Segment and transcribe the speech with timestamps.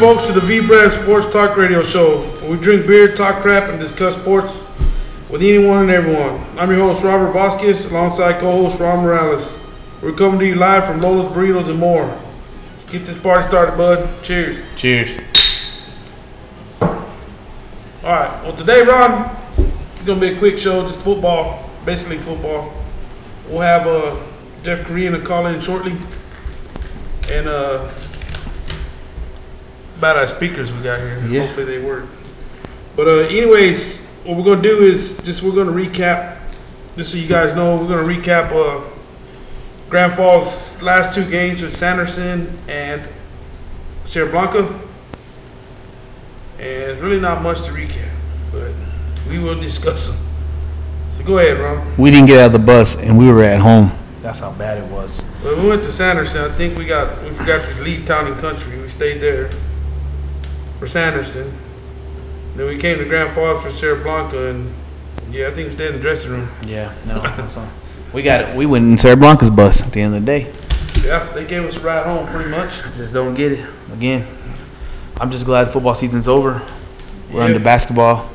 [0.00, 2.22] Welcome, folks, to the V Brand Sports Talk Radio Show.
[2.22, 4.64] Where we drink beer, talk crap, and discuss sports
[5.28, 6.42] with anyone and everyone.
[6.58, 9.60] I'm your host, Robert Vasquez, alongside co-host Ron Morales.
[10.00, 12.06] We're coming to you live from Lola's Burritos and more.
[12.06, 14.08] Let's get this party started, bud.
[14.22, 14.62] Cheers.
[14.76, 15.20] Cheers.
[16.80, 16.88] All
[18.02, 18.42] right.
[18.42, 22.72] Well, today, Ron, it's gonna be a quick show, just football, basically football.
[23.48, 24.16] We'll have uh,
[24.62, 25.94] Jeff Korean to call in shortly,
[27.28, 27.92] and uh,
[30.00, 31.22] about our speakers we got here.
[31.28, 31.44] Yeah.
[31.44, 32.06] Hopefully they work.
[32.96, 36.38] But uh, anyways, what we're gonna do is just we're gonna recap,
[36.96, 38.82] just so you guys know, we're gonna recap uh,
[39.90, 43.06] Grand Falls last two games with Sanderson and
[44.06, 44.68] Sierra Blanca.
[46.58, 48.10] And it's really not much to recap,
[48.52, 48.72] but
[49.28, 50.26] we will discuss them.
[51.10, 51.94] So go ahead, Ron.
[51.98, 53.92] We didn't get out of the bus and we were at home.
[54.22, 55.22] That's how bad it was.
[55.44, 56.50] Well, we went to Sanderson.
[56.50, 58.80] I think we got we forgot to leave town and country.
[58.80, 59.50] We stayed there
[60.80, 61.52] for Sanderson.
[62.56, 64.74] Then we came to Grand Falls for Sierra Blanca, and
[65.30, 66.48] yeah, I think we stayed in the dressing room.
[66.66, 67.20] Yeah, no.
[67.22, 67.56] that's
[68.12, 68.56] we got it.
[68.56, 70.52] We went in Sierra Blanca's bus at the end of the day.
[71.04, 72.82] Yeah, they gave us a ride home pretty much.
[72.96, 73.68] Just don't get it.
[73.92, 74.26] Again,
[75.20, 76.60] I'm just glad the football season's over.
[77.30, 77.46] We're Yeah.
[77.48, 78.28] into basketball.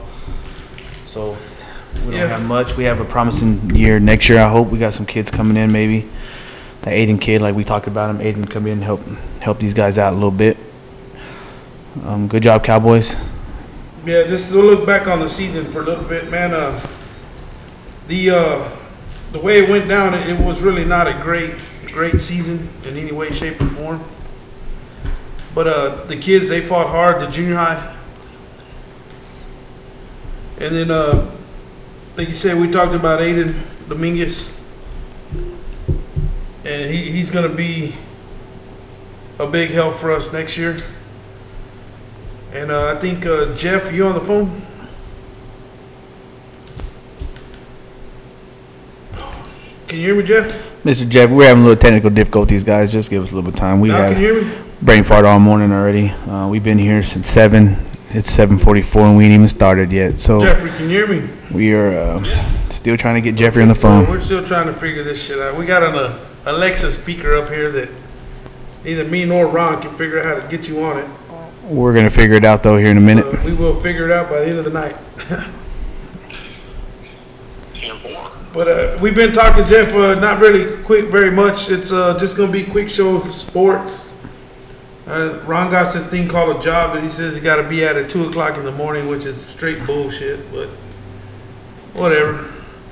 [1.07, 1.35] So
[2.05, 2.27] we don't Yeah.
[2.27, 2.77] have much.
[2.77, 4.39] We have a promising year next year.
[4.39, 6.07] I hope we got some kids coming in maybe.
[6.83, 9.01] The Aiden kid, like we talked about him, Aiden come in and help
[9.39, 10.57] help these guys out a little bit.
[12.03, 13.15] Um, good job, Cowboys.
[14.05, 16.53] Yeah, just to look back on the season for a little bit, man.
[16.53, 16.85] Uh,
[18.07, 18.69] the uh,
[19.31, 21.55] the way it went down, it, was really not a great
[21.87, 24.03] great season in any way, shape, or form.
[25.53, 27.21] But uh, the kids they fought hard.
[27.21, 27.97] The junior high,
[30.59, 31.31] and then uh,
[32.17, 33.55] like you said, we talked about Aiden
[33.87, 34.59] Dominguez,
[36.65, 37.95] and he, he's going to be
[39.39, 40.77] a big help for us next year.
[42.55, 44.61] And uh, I think uh, Jeff, you on the phone?
[49.89, 50.45] Can you hear me, Jeff?
[50.85, 51.07] Mr.
[51.09, 52.93] Jeff, we're having a little technical difficulties, guys.
[52.93, 53.81] Just give us a little bit of time.
[53.81, 54.57] We now have can you hear me?
[54.81, 56.09] brain fart all morning already.
[56.09, 57.75] Uh, we've been here since seven.
[58.11, 60.21] It's 7:44 and we ain't even started yet.
[60.21, 61.29] So Jeffrey, can you hear me?
[61.51, 64.09] we are uh, still trying to get Jeffrey on the phone.
[64.09, 65.57] we're still trying to figure this shit out.
[65.57, 67.89] We got an uh, Alexa speaker up here that
[68.85, 71.09] neither me nor Ron can figure out how to get you on it.
[71.65, 73.25] We're gonna figure it out though here in a minute.
[73.25, 74.95] Uh, we will figure it out by the end of the night.
[78.53, 79.93] But uh, we've been talking, Jeff.
[79.93, 81.69] Uh, not really quick, very much.
[81.69, 84.09] It's uh, just gonna be a quick show for sports.
[85.05, 87.83] Uh, Ron got this thing called a job that he says he got to be
[87.83, 90.49] at at two o'clock in the morning, which is straight bullshit.
[90.53, 90.69] But
[91.93, 92.49] whatever.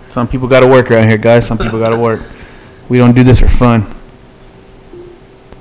[0.10, 1.48] Some people gotta work around here, guys.
[1.48, 2.20] Some people gotta work.
[2.90, 3.96] We don't do this for fun.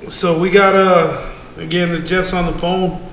[0.09, 3.09] So we got uh again Jeff's on the phone.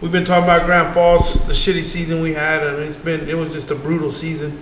[0.00, 2.66] We've been talking about Grand Falls, the shitty season we had.
[2.66, 4.60] I mean, it's been it was just a brutal season.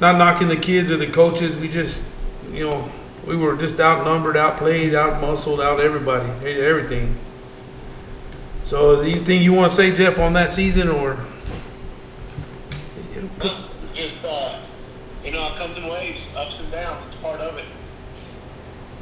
[0.00, 1.56] Not knocking the kids or the coaches.
[1.56, 2.04] We just
[2.52, 2.88] you know
[3.26, 7.18] we were just outnumbered, outplayed, outmuscled, out everybody, everything.
[8.64, 11.18] So anything you want to say, Jeff, on that season or?
[13.94, 14.60] Just uh,
[15.24, 17.04] you know, it comes in waves, ups and downs.
[17.04, 17.64] It's part of it.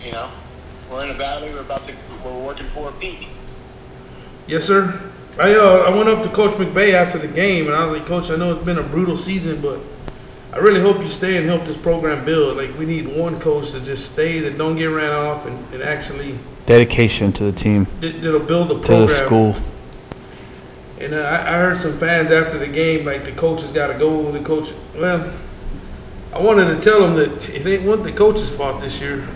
[0.02, 0.30] You know,
[0.90, 1.52] we're in a valley.
[1.52, 1.94] We're about to.
[2.24, 3.28] We're working for a peak.
[4.46, 5.10] Yes, sir.
[5.38, 8.06] I uh, I went up to Coach McVay after the game and I was like,
[8.06, 9.80] Coach, I know it's been a brutal season, but
[10.52, 12.56] I really hope you stay and help this program build.
[12.56, 15.82] Like we need one coach to just stay that don't get ran off and, and
[15.82, 19.06] actually Dedication to the team, that, that'll build the program.
[19.06, 19.56] to the school.
[20.98, 23.98] And uh, I, I heard some fans after the game like the coaches got to
[23.98, 24.30] go.
[24.30, 25.30] The coach, well,
[26.32, 29.28] I wanted to tell them that it ain't what the coach's fault this year.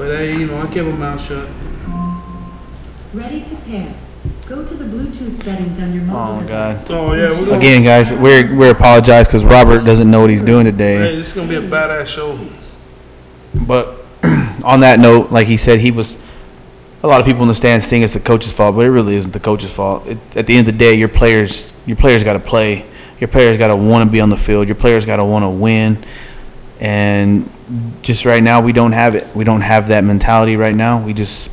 [0.00, 1.46] But hey, you know, I kept my mouth shut.
[3.12, 3.94] Ready to pair.
[4.48, 6.48] Go to the Bluetooth settings on your mobile Oh.
[6.48, 6.86] God.
[6.88, 10.64] Oh, yeah, we're Again, guys, we're we're apologize because Robert doesn't know what he's doing
[10.64, 10.96] today.
[10.96, 11.16] Hey, today.
[11.16, 12.38] this is gonna be a badass show.
[13.54, 14.06] But
[14.64, 16.16] on that note, like he said, he was.
[17.02, 19.16] A lot of people in the stands think it's the coach's fault, but it really
[19.16, 20.06] isn't the coach's fault.
[20.06, 22.86] It, at the end of the day, your players, your players got to play.
[23.20, 24.66] Your players got to want to be on the field.
[24.66, 26.02] Your players got to want to win.
[26.80, 27.50] And
[28.02, 29.34] just right now, we don't have it.
[29.36, 31.04] We don't have that mentality right now.
[31.04, 31.50] We just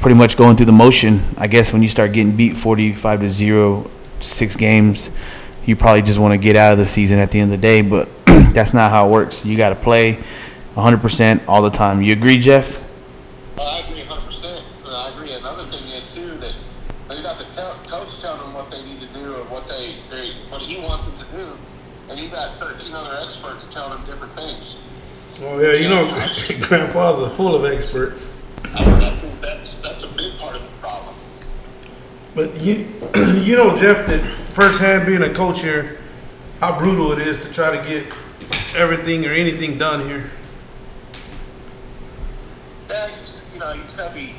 [0.00, 1.22] pretty much going through the motion.
[1.36, 5.10] I guess when you start getting beat 45 to zero, six games,
[5.66, 7.62] you probably just want to get out of the season at the end of the
[7.62, 7.82] day.
[7.82, 8.08] But
[8.54, 9.44] that's not how it works.
[9.44, 10.22] You got to play
[10.76, 12.00] 100% all the time.
[12.02, 12.78] You agree, Jeff?
[13.58, 14.26] I agree 100.
[14.26, 15.32] percent I agree.
[15.32, 16.54] Another thing is too that
[17.08, 19.96] they got the tell, coach telling them what they need to do or what they
[20.48, 21.58] what he wants them to do,
[22.08, 24.76] and you got 13 other experts telling them different things.
[25.40, 26.06] Oh yeah, you know,
[26.66, 28.32] Grand Falls are full of experts.
[28.64, 31.14] I, I think that's that's a big part of the problem.
[32.34, 32.88] But you,
[33.42, 34.20] you know, Jeff, that
[34.52, 36.00] firsthand being a coach here,
[36.60, 38.06] how brutal it is to try to get
[38.74, 40.30] everything or anything done here.
[42.88, 44.34] Yeah, you, just, you know, you just gotta be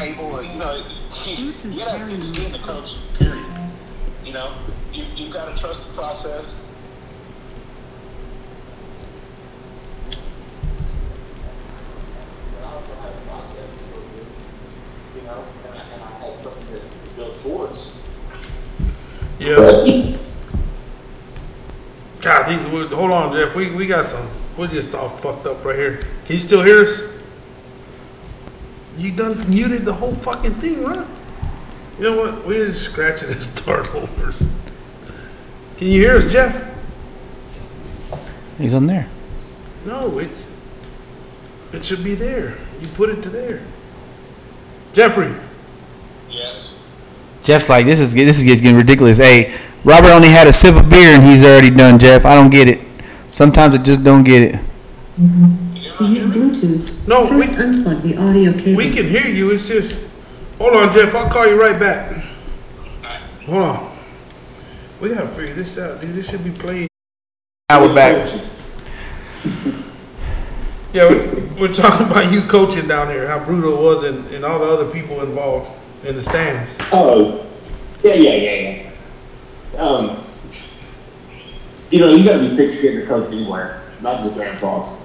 [0.00, 0.30] able.
[0.36, 0.82] to, You know,
[1.26, 2.94] you, you gotta have thick skin to coach.
[3.18, 3.44] Period.
[4.24, 4.54] You know,
[4.92, 6.54] you you gotta trust the process.
[12.54, 14.26] But I also had a process to go through,
[15.24, 16.80] You know, and I, and I had something to
[17.16, 17.94] build towards.
[19.38, 19.56] Yeah.
[19.56, 20.20] But
[22.20, 22.62] God, these.
[22.92, 23.54] Hold on, Jeff.
[23.54, 24.28] We we got some.
[24.58, 26.00] We're just all fucked up right here.
[26.26, 27.00] Can you still hear us?
[28.98, 31.06] You done muted the whole fucking thing, right?
[31.96, 32.44] You know what?
[32.44, 34.30] We just scratching and start over.
[35.78, 36.70] Can you hear us, Jeff?
[38.58, 39.08] He's on there.
[39.86, 40.54] No, it's
[41.72, 42.58] it should be there.
[42.82, 43.64] You put it to there.
[44.94, 45.34] Jeffrey.
[46.30, 46.72] yes.
[47.42, 49.18] Jeff's like, this is this is getting ridiculous.
[49.18, 49.54] Hey,
[49.84, 51.98] Robert only had a sip of beer and he's already done.
[51.98, 52.80] Jeff, I don't get it.
[53.32, 54.54] Sometimes I just don't get it.
[55.20, 55.92] Mm-hmm.
[55.92, 58.76] To use Bluetooth, No, first we- unplug the audio cable.
[58.78, 59.50] We can hear you.
[59.50, 60.08] It's just
[60.58, 61.14] hold on, Jeff.
[61.14, 62.24] I'll call you right back.
[63.46, 63.98] Hold on.
[65.00, 66.14] We gotta figure this out, dude.
[66.14, 66.88] This should be playing.
[67.68, 68.40] Now we're back.
[70.94, 74.44] Yeah, we're, we're talking about you coaching down here, how brutal it was, and, and
[74.44, 75.68] all the other people involved
[76.04, 76.78] in the stands.
[76.92, 77.44] Oh,
[78.04, 78.90] yeah, yeah, yeah,
[79.72, 79.80] yeah.
[79.80, 80.24] Um,
[81.90, 84.96] you know, you got to be thick skinned to coach anywhere, not just Grand Falls.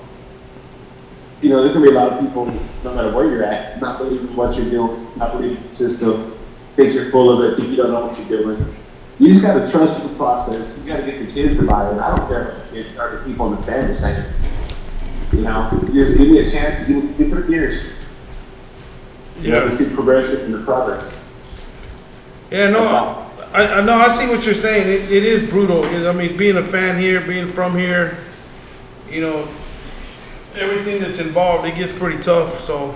[1.42, 2.46] You know, there's gonna be a lot of people,
[2.84, 6.38] no matter where you're at, not believing what you're doing, not believing the system,
[6.76, 8.76] think you're full of it, think you don't know what you're doing.
[9.18, 10.78] You just got to trust the process.
[10.78, 12.00] You got to get the kids to buy in.
[12.00, 14.34] I don't care what the kids or the people in the stands are saying.
[15.32, 17.94] You know, just give me a chance to give, give it years.
[19.40, 21.24] You know, to see progression and the progress.
[22.52, 23.96] Yeah, no, I, I know.
[23.96, 24.88] I see what you're saying.
[24.88, 25.86] It, it is brutal.
[25.86, 28.18] I mean, being a fan here, being from here,
[29.10, 29.48] you know,
[30.56, 32.60] everything that's involved, it gets pretty tough.
[32.60, 32.94] So,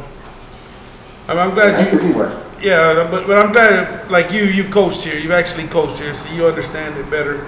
[1.27, 2.43] I'm, I'm glad That's you.
[2.61, 5.17] Yeah, but but I'm glad, like you, you've coached here.
[5.17, 7.45] You've actually coached here, so you understand it better.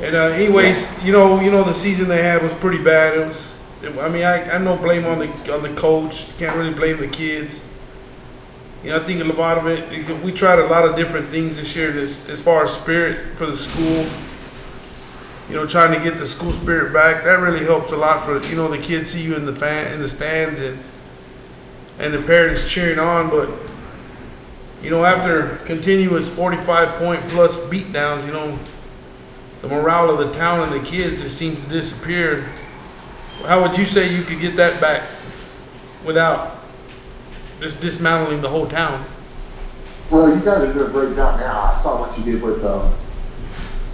[0.00, 3.18] And uh, anyways, you know, you know, the season they had was pretty bad.
[3.18, 3.60] It was.
[3.82, 6.36] It, I mean, I, I no blame on the on the coach.
[6.38, 7.62] Can't really blame the kids.
[8.82, 9.92] You know, I think a lot of it.
[9.92, 13.36] it We tried a lot of different things this year, as as far as spirit
[13.36, 14.06] for the school.
[15.50, 17.24] You know, trying to get the school spirit back.
[17.24, 19.92] That really helps a lot for you know the kids see you in the fan
[19.92, 20.78] in the stands and
[21.98, 23.28] and the parents cheering on.
[23.28, 23.50] But
[24.82, 28.58] you know, after continuous 45 point plus beatdowns, you know,
[29.62, 32.48] the morale of the town and the kids just seems to disappear.
[33.44, 35.02] How would you say you could get that back
[36.04, 36.58] without
[37.60, 39.04] just dismantling the whole town?
[40.10, 41.72] Well, you guys are doing a great job now.
[41.72, 42.94] I saw what you did with um,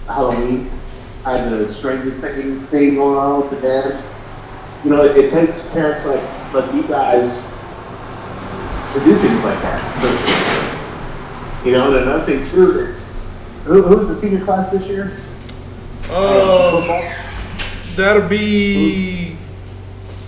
[0.07, 0.71] Halloween.
[1.25, 4.09] I had the Stranger Things thing going on with the dance.
[4.83, 6.23] You know, it, it takes parents like
[6.53, 7.43] like you guys
[8.93, 9.83] to do things like that.
[11.65, 13.11] You know, and another thing too is
[13.65, 15.19] who, who's the senior class this year?
[16.09, 17.13] Uh,
[17.95, 19.35] that'll be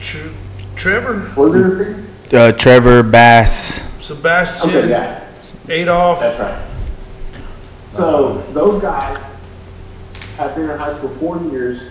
[0.02, 0.28] Tr-
[0.76, 2.06] Trevor, What was their thing?
[2.34, 3.82] Uh, Trevor Bass.
[4.00, 5.24] Sebastian, Okay, yeah.
[5.70, 6.20] Adolf.
[6.20, 6.66] That's right.
[7.94, 9.18] So those guys
[10.38, 11.82] have been in high school four years,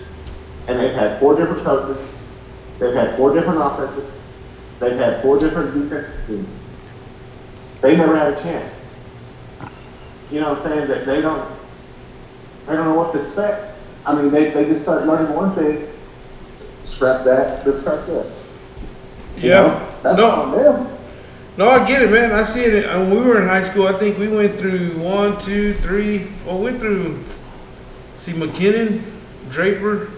[0.67, 2.11] and they've had four different coaches.
[2.79, 4.09] They've had four different offenses.
[4.79, 6.59] They've had four different defensive teams.
[7.81, 8.75] They never had a chance.
[10.31, 10.87] You know what I'm saying?
[10.89, 11.49] That they don't,
[12.67, 13.68] they don't know what to expect.
[14.09, 15.87] I mean, they, they just start learning one thing,
[16.83, 18.51] scrap that, let's start this.
[19.37, 19.61] You Yeah.
[19.61, 19.87] know?
[20.03, 20.29] That's No.
[20.31, 20.87] on them.
[21.57, 22.31] No, I get it, man.
[22.31, 22.85] I see it.
[22.85, 26.27] Uh, when we were in high school, I think we went through one, two, three.
[26.45, 27.19] Well, we went through,
[28.17, 29.01] see, McKinnon,
[29.49, 30.09] Draper,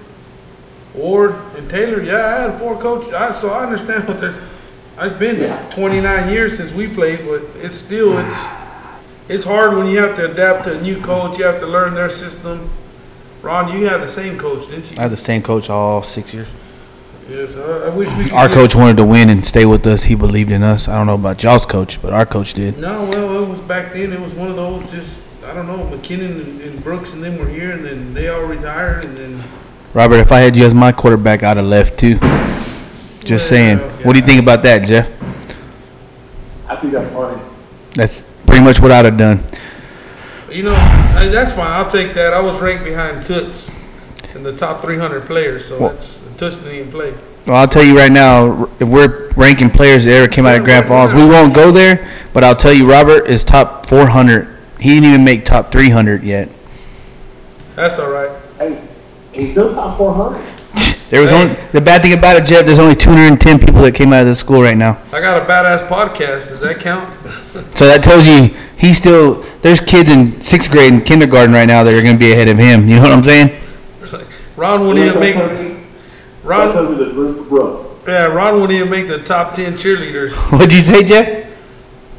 [0.94, 2.02] Ward, and Taylor.
[2.02, 3.14] Yeah, I had four coaches.
[3.14, 4.36] I, so I understand what they're.
[5.00, 5.58] It's been Yeah.
[5.72, 8.38] 29 years since we played, but it's still it's
[9.30, 11.38] it's hard when you have to adapt to a new coach.
[11.40, 12.70] You have to learn their system.
[13.42, 14.98] Ron, you had the same coach, didn't you?
[15.00, 16.48] I had the same coach all six years.
[17.30, 18.34] yes, I, I wish we could.
[18.34, 20.04] Our get- coach wanted to win and stay with us.
[20.04, 20.88] He believed in us.
[20.88, 22.78] I don't know about y'all's coach, but our coach did.
[22.78, 24.14] No, well, it was back then.
[24.14, 25.78] It was one of those just I don't know.
[25.98, 29.44] McKinnon and, and Brooks and them were here, and then they all retired, and then
[29.94, 32.18] Robert, if I had you as my quarterback, I'd have left too.
[33.24, 33.80] Just saying.
[33.80, 35.10] Well, What do you think about that, Jeff?
[36.70, 37.42] I think that's funny.
[37.96, 39.44] That's pretty much what I'd have done.
[40.52, 41.72] You know I, that's fine.
[41.72, 42.34] I'll take that.
[42.34, 43.74] I was ranked behind Toots
[44.36, 47.14] in the top 300 players, so Well- that's Toots didn't even play.
[47.48, 50.64] Well, I'll tell you right now, if we're ranking players that ever came out of
[50.64, 52.08] Grand Falls, we won't go there.
[52.34, 54.48] But I'll tell you, Robert is top 400.
[54.80, 56.50] He didn't even make top 300 yet.
[57.76, 58.30] That's all right.
[58.60, 58.80] Hey,
[59.32, 60.40] he's still top 400.
[61.10, 61.42] There was Hey.
[61.44, 62.66] only the bad thing about it, Jeff.
[62.66, 64.98] There's only 210 people that came out of this school right now.
[65.12, 66.48] I got a badass podcast.
[66.48, 67.21] Does that count?
[67.76, 69.46] So that tells you he's still.
[69.62, 72.48] There's kids in sixth grade and kindergarten right now that are going to be ahead
[72.48, 72.88] of him.
[72.88, 73.62] You know what I'm saying?
[74.56, 75.36] Ron wouldn't even make.
[75.36, 75.82] That
[76.44, 78.08] Ron, tells me there's room for growth.
[78.08, 80.34] yeah, Ron wouldn't even make the top ten cheerleaders.
[80.52, 81.48] What'd you say, Jeff?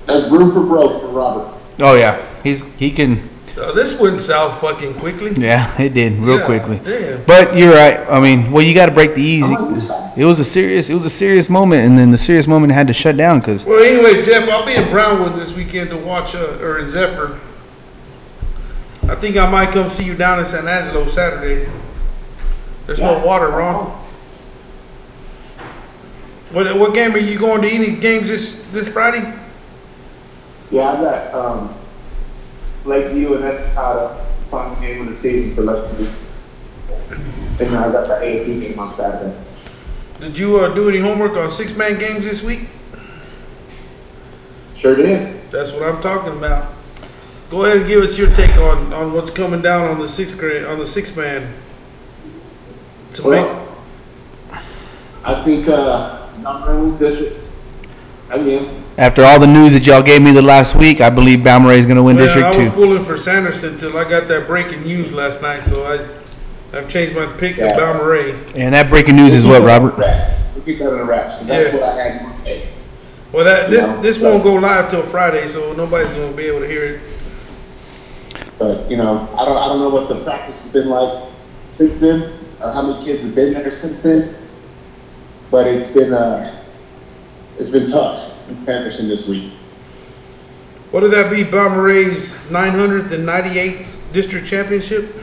[0.06, 1.58] There's room for growth for Robert.
[1.78, 3.28] Oh yeah, he's he can.
[3.56, 5.30] Uh, this went south fucking quickly.
[5.32, 6.78] Yeah, it did real Yeah, quickly.
[6.82, 7.22] damn.
[7.24, 8.00] But you're right.
[8.08, 9.44] I mean, well, you got to break the easy.
[9.44, 10.12] I'm on your side.
[10.16, 10.88] It was a serious.
[10.88, 13.66] It was a serious moment, and then the serious moment had to shut down because.
[13.66, 17.38] Well, anyways, Jeff, I'll be in Brownwood this weekend to watch, uh, or in Zephyr.
[19.08, 21.70] I think I might come see you down in San Angelo Saturday.
[22.86, 23.98] There's no water, Ron.
[26.52, 27.68] What what game are you going to?
[27.68, 29.30] Any games this this Friday?
[30.70, 31.74] Yeah, I got um,
[32.84, 34.18] Lakeview and Estacado
[34.50, 36.08] final game of the season for Lakeview.
[37.60, 39.36] And I got the AFP game on Saturday.
[40.20, 42.68] Did you uh, do any homework on six man games this week?
[44.76, 45.50] Sure did.
[45.50, 46.72] That's what I'm talking about.
[47.50, 50.32] Go ahead and give us your take on, on what's coming down on the six
[50.32, 51.52] grade on the six man.
[53.14, 53.68] To make, Well,
[55.24, 57.38] I think uh, Montgomery wins district.
[58.30, 58.81] Again.
[58.98, 61.86] After all the news that y'all gave me the last week, I believe Balmorhea is
[61.86, 62.70] going to win well, District I was Two.
[62.74, 66.06] pulling for Sanderson until I got that breaking news last night, so I
[66.76, 67.76] I've changed my pick to Yeah.
[67.76, 68.34] Balmorhea.
[68.54, 69.96] And that breaking news is We'll what, keep that in Robert?
[69.96, 70.34] the.
[70.54, 71.36] We'll keep that in the wraps.
[71.36, 71.80] 'cause That's Yeah.
[71.80, 72.60] what I had in.
[73.32, 76.44] Well, that this No, this but- won't go live till Friday, so nobody's gonna be
[76.46, 77.00] able to hear it.
[78.58, 81.12] But you know, I don't I don't know what the practice has been like
[81.78, 82.24] since then,
[82.62, 84.34] or how many kids have been there since then.
[85.50, 86.50] But it's been uh,
[87.58, 88.31] it's been tough in
[88.64, 89.52] Sanderson this week.
[90.90, 91.42] What would that be?
[91.42, 95.14] Balmorhea's 900th and 98th district championship?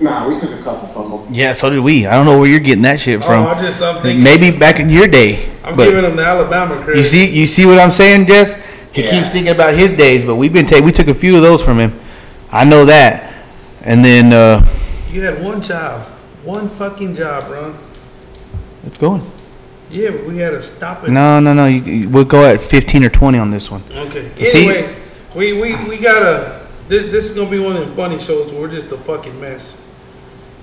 [0.00, 1.34] Nah, we took a couple from them.
[1.34, 2.06] Yeah, so did we.
[2.06, 3.44] I don't know where you're getting that shit from.
[3.44, 4.22] Oh, I just I'm thinking.
[4.22, 5.48] Maybe back in your day.
[5.64, 6.98] I'm but giving them the Alabama credit.
[6.98, 8.60] you see, you see what I'm saying, Jeff?
[8.92, 9.10] He Yeah.
[9.10, 11.62] keeps thinking about his days, but we've been take we took a few of those
[11.62, 11.98] from him.
[12.50, 13.32] I know that.
[13.82, 14.66] And then uh,
[15.10, 16.06] You had one job,
[16.44, 17.78] one fucking job, Ron.
[18.86, 19.28] it's going.
[19.92, 21.10] Yeah, but we had to stop it.
[21.10, 21.66] No, no, no.
[21.66, 23.82] You, you- we'll go at 15 or 20 on this one.
[23.92, 24.30] Okay.
[24.36, 24.64] See?
[24.66, 24.96] Anyways,
[25.36, 26.66] we, we, we gotta.
[26.88, 29.38] This, this is gonna be one of the funny shows where we're just a fucking
[29.40, 29.80] mess.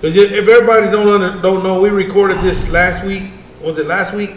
[0.02, 3.24] Cause if if everybody don't under, don't know, we recorded this last week.
[3.62, 4.30] Was it last week?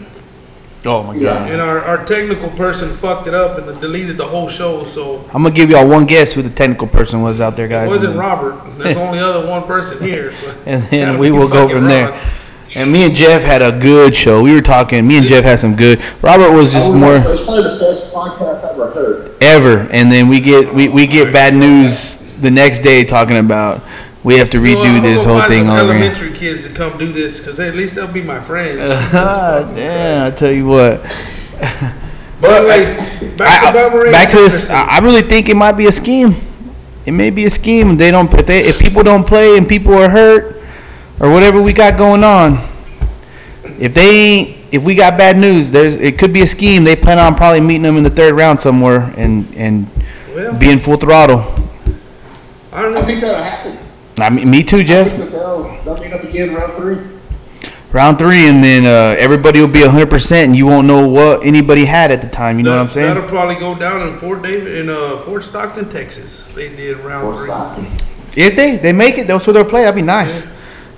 [0.85, 1.45] Oh my Yeah.
[1.45, 4.83] And our, our technical person fucked it up and deleted the whole show.
[4.83, 7.87] So I'm gonna give y'all one guess who the technical person was out there, guys.
[7.89, 8.59] it wasn't Robert.
[8.77, 10.31] There's only other one person here.
[10.33, 12.09] So And gotta then we be will go fucking from there.
[12.11, 12.19] Ron.
[12.75, 14.41] And me and Jeff had a good show.
[14.41, 15.07] We were talking.
[15.07, 16.01] Me and Jeff had some good.
[16.23, 19.35] Robert was just Oh, more It's probably the best podcast I've ever heard.
[19.41, 19.79] ever.
[19.91, 23.83] And then we get we, we get bad news the next day talking about
[24.23, 26.01] we have to You know, redo I'm this gonna whole find thing some over again.
[26.11, 28.79] elementary kids to come do this because at least they'll be my friends.
[29.13, 31.01] yeah, I tell you what.
[32.41, 32.97] But anyways,
[33.37, 34.69] back I- to Balmorhea back to this.
[34.69, 36.35] I I really think it might be a scheme.
[37.05, 37.97] It may be a scheme.
[37.97, 38.33] They don't.
[38.33, 40.62] If, they, if people don't play and people are hurt
[41.23, 42.59] or whatever we got going on,
[43.79, 46.83] if they if we got bad news, there's it could be a scheme.
[46.83, 49.87] They plan on probably meeting them in the third round somewhere and and
[50.35, 51.39] well, being full throttle.
[52.73, 53.79] I don't I think that'll happen.
[54.17, 55.07] I mean, me too, I Jeff.
[55.07, 56.97] think that they'll, they'll meet up again round three.
[57.93, 61.85] Round three, and then uh, everybody will be 100%, and you won't know what anybody
[61.85, 62.57] had at the time.
[62.57, 63.07] You know what I'm saying?
[63.07, 66.47] That'll probably go down in Fort David in uh, Fort Stockton, Texas.
[66.53, 67.47] They did round Or three.
[67.47, 67.85] Stockton.
[68.35, 69.83] If they they make it, that's where they'll play.
[69.83, 70.43] That'd be nice.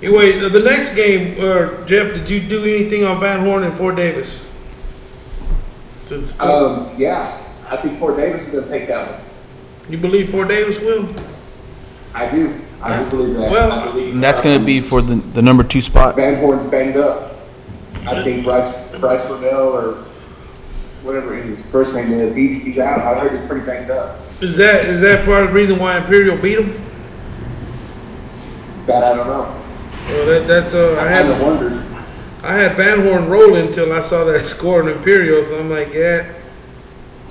[0.02, 3.76] Anyway, uh, the next game, uh, Jeff, did you do anything on Van Horn and
[3.76, 4.52] Fort Davis?
[6.02, 9.20] Since Um, yeah, I think Fort Davis is going to take that one.
[9.88, 11.08] you believe Fort Davis will?
[12.14, 12.60] I do.
[12.82, 13.50] I do believe that.
[13.50, 16.14] Well, believe, And that's going to um, be for the the number two spot.
[16.14, 17.36] Van Horn's banged up.
[18.06, 20.04] I think Bryce Bryce Burnell or
[21.02, 23.00] whatever his first name is, he's he's out.
[23.00, 24.20] I heard he's pretty banged up.
[24.42, 26.84] Is that is that part of the reason why Imperial beat him?
[28.86, 29.65] That I don't know.
[30.06, 31.82] Well, that, that's uh, I I had kind of wondered.
[32.42, 35.92] I had Van Horn rolling until I saw that score in Imperial, so I'm like,
[35.92, 36.32] yeah,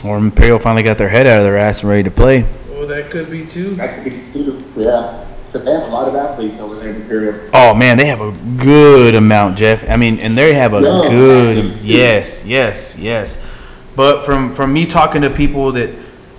[0.03, 2.45] Or Imperial finally got their head out of their ass and ready to play.
[2.69, 3.75] well, that could be too.
[3.75, 4.63] That could be too.
[4.75, 7.49] Yeah, because they have a lot of athletes over there in Imperial.
[7.53, 9.89] Oh man, they have a good amount, Jeff.
[9.89, 11.77] I mean, and they have a No, good.
[11.81, 13.37] Yes, yes, yes.
[13.95, 15.91] But from from me talking to people that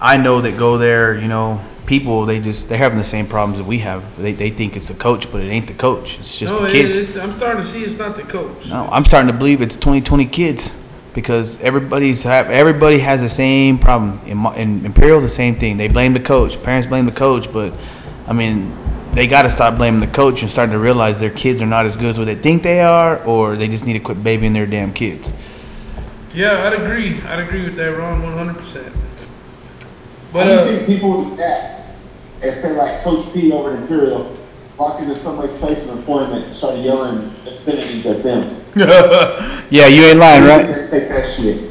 [0.03, 3.59] I know that go there, you know, people they just they're having the same problems
[3.59, 4.17] that we have.
[4.21, 6.19] They they think it's the coach, but it ain't the coach.
[6.19, 6.97] It's just no, the kids.
[6.97, 8.69] it's, I'm starting to see it's not the coach.
[8.69, 10.73] No, I'm starting to believe it's 2020 kids.
[11.17, 14.21] because everybody's have, everybody has the same problem.
[14.27, 15.79] In, in Imperial, the same thing.
[15.79, 16.63] They blame the coach.
[16.63, 17.73] Parents blame the coach, but
[18.29, 18.77] I mean,
[19.13, 21.87] they got to stop blaming the coach and starting to realize their kids are not
[21.87, 24.53] as good as what they think they are, or they just need to quit babying
[24.53, 25.33] their damn kids.
[26.35, 27.19] Yeah, I'd agree.
[27.23, 28.93] I'd agree with that, Ron, 100%.
[30.35, 31.76] But How do you uh, think people would act
[32.43, 34.37] and say like Coach P over at Imperial
[34.79, 38.63] walked into somebody's place of employment and started yelling obscenities at them?
[39.71, 40.91] yeah, you ain't lying, How do you right?
[40.91, 41.71] take that shit?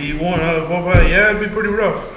[0.00, 2.14] you want uh, what about- yeah, it'd be pretty rough.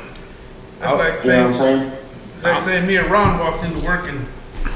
[0.80, 2.54] That's Oh, like You know what I'm saying, saying?
[2.54, 4.26] like saying me and Ron walked into work and,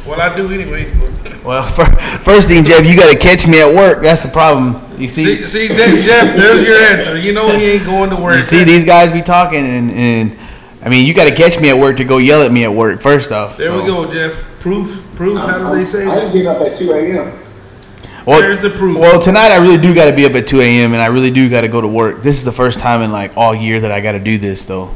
[0.07, 1.09] well, I do anyways, but.
[1.43, 4.03] Well, fir- first thing, Jeff, you got to catch me at work.
[4.03, 4.75] That's the problem.
[4.99, 7.17] You see, See, see, there, Jeff, there's your answer.
[7.17, 8.35] You know he ain't going to work.
[8.35, 10.37] you see these guys be talking, and, and
[10.81, 12.73] I mean, you got to catch me at work to go yell at me at
[12.73, 13.01] work.
[13.01, 14.33] First off, There we go, Jeff.
[14.59, 15.37] Proof, proof.
[15.39, 16.23] How do they say I that?
[16.25, 17.39] ain't getting up at 2 a.m.
[18.25, 18.97] Well, There's the proof.
[18.97, 20.93] Well, tonight I really do got to be up at 2 a.m.
[20.93, 22.21] and I really do got to go to work.
[22.23, 24.65] This is the first time in like all year that I got to do this
[24.65, 24.93] though.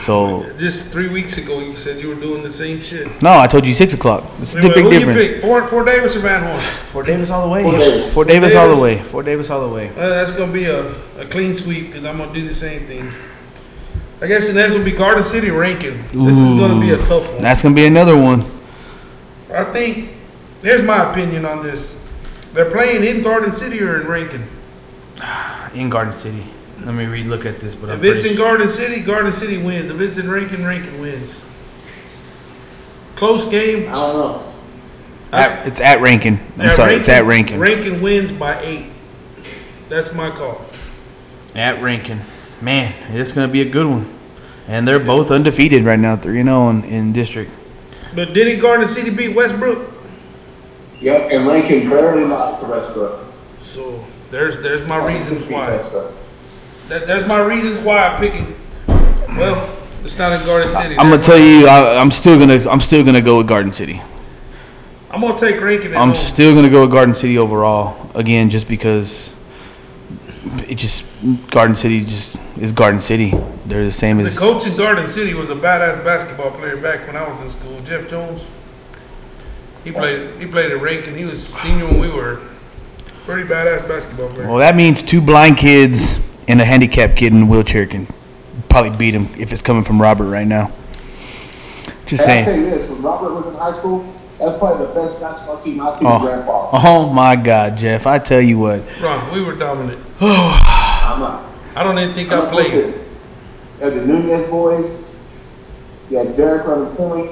[0.00, 3.22] So Just three weeks ago, you said you were doing the same shit.
[3.22, 4.24] no, I told you six o'clock.
[4.38, 5.20] It's a Anyway, big who difference.
[5.22, 5.42] you pick?
[5.42, 6.60] Fort, Fort Davis or Van Horn?
[6.60, 7.62] Fort Davis all the way.
[7.62, 8.14] Fort Davis.
[8.14, 8.98] Fort Davis all the way.
[8.98, 9.88] Fort Davis all the way.
[9.88, 13.10] Uh, that's gonna be a, a clean sweep because I'm gonna do the same thing.
[14.22, 16.02] I guess the next will be Garden City Rankin.
[16.12, 17.42] This is gonna be a tough one.
[17.42, 18.44] That's gonna be another one.
[19.54, 20.10] I think.
[20.62, 21.96] Here's my opinion on this.
[22.52, 24.46] They're playing in Garden City or in Rankin.
[25.74, 26.44] In Garden City.
[26.84, 29.90] Let me read look at this, but If it's in Garden City, Garden City wins.
[29.90, 31.44] If it's in Rankin, Rankin wins.
[33.16, 33.88] Close game.
[33.88, 34.52] I don't know.
[35.32, 36.40] at, it's at Rankin.
[36.58, 37.60] I'm Yeah, sorry, it's at Rankin.
[37.60, 38.86] Rankin wins by eight.
[39.88, 40.64] That's my call.
[41.54, 42.20] At Rankin.
[42.60, 44.06] Man, it's gonna be a good one.
[44.68, 47.50] And they're both undefeated right now, three and zero in, in district.
[48.14, 49.90] But didn't Garden City beat Westbrook?
[51.00, 53.24] Yep, and Rankin barely lost to Westbrook.
[53.62, 55.76] So there's there's my reasons why.
[56.88, 58.54] That, there's my reasons why I'm picking.
[58.88, 60.98] Well, it's not in Garden City.
[60.98, 64.02] I'm gonna tell you, I, I'm still gonna, I'm still gonna go with Garden City.
[65.10, 66.16] I'm gonna take Rankin at I'm home.
[66.16, 69.32] still gonna go with Garden City overall again, just because
[70.44, 71.04] it just
[71.50, 73.32] Garden City just is Garden City.
[73.66, 76.80] They're the same the as the coach in Garden City was a badass basketball player
[76.80, 77.80] back when I was in school.
[77.82, 78.48] Jeff Jones.
[79.84, 81.10] He played he played at Rankin.
[81.10, 82.40] And he was senior when we were.
[83.24, 84.48] Pretty badass basketball player.
[84.48, 88.08] Well, that means two blind kids and a handicapped kid in a wheelchair can
[88.68, 90.72] probably beat him if it's coming from Robert right now.
[92.06, 94.92] Just Hey, I'll tell you this, when Robert was in high school, that's probably the
[94.94, 96.70] best basketball team I've seen in Grand Oh, Falls.
[96.72, 98.06] oh my God, Jeff!
[98.06, 98.82] I tell you what.
[99.00, 100.00] Ron, we were dominant.
[100.20, 101.44] I'm not.
[101.76, 102.72] I don't even think I'm I played.
[102.72, 102.94] You
[103.80, 105.10] had the Nunez boys.
[106.10, 107.30] You had Derek running point.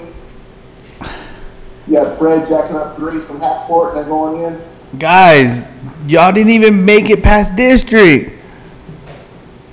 [1.89, 4.99] You had Fred jacking up threes from half court and then going in.
[4.99, 5.69] Guys,
[6.07, 8.33] y'all didn't even make it past district.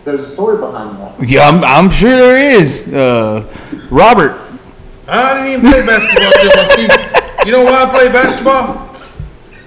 [0.05, 1.27] There's a story behind that.
[1.29, 2.87] Yeah, I'm, I'm sure there is.
[2.91, 3.45] Uh,
[3.89, 4.39] Robert.
[5.07, 7.21] I didn't even play basketball till my senior.
[7.45, 8.89] You know why I played basketball?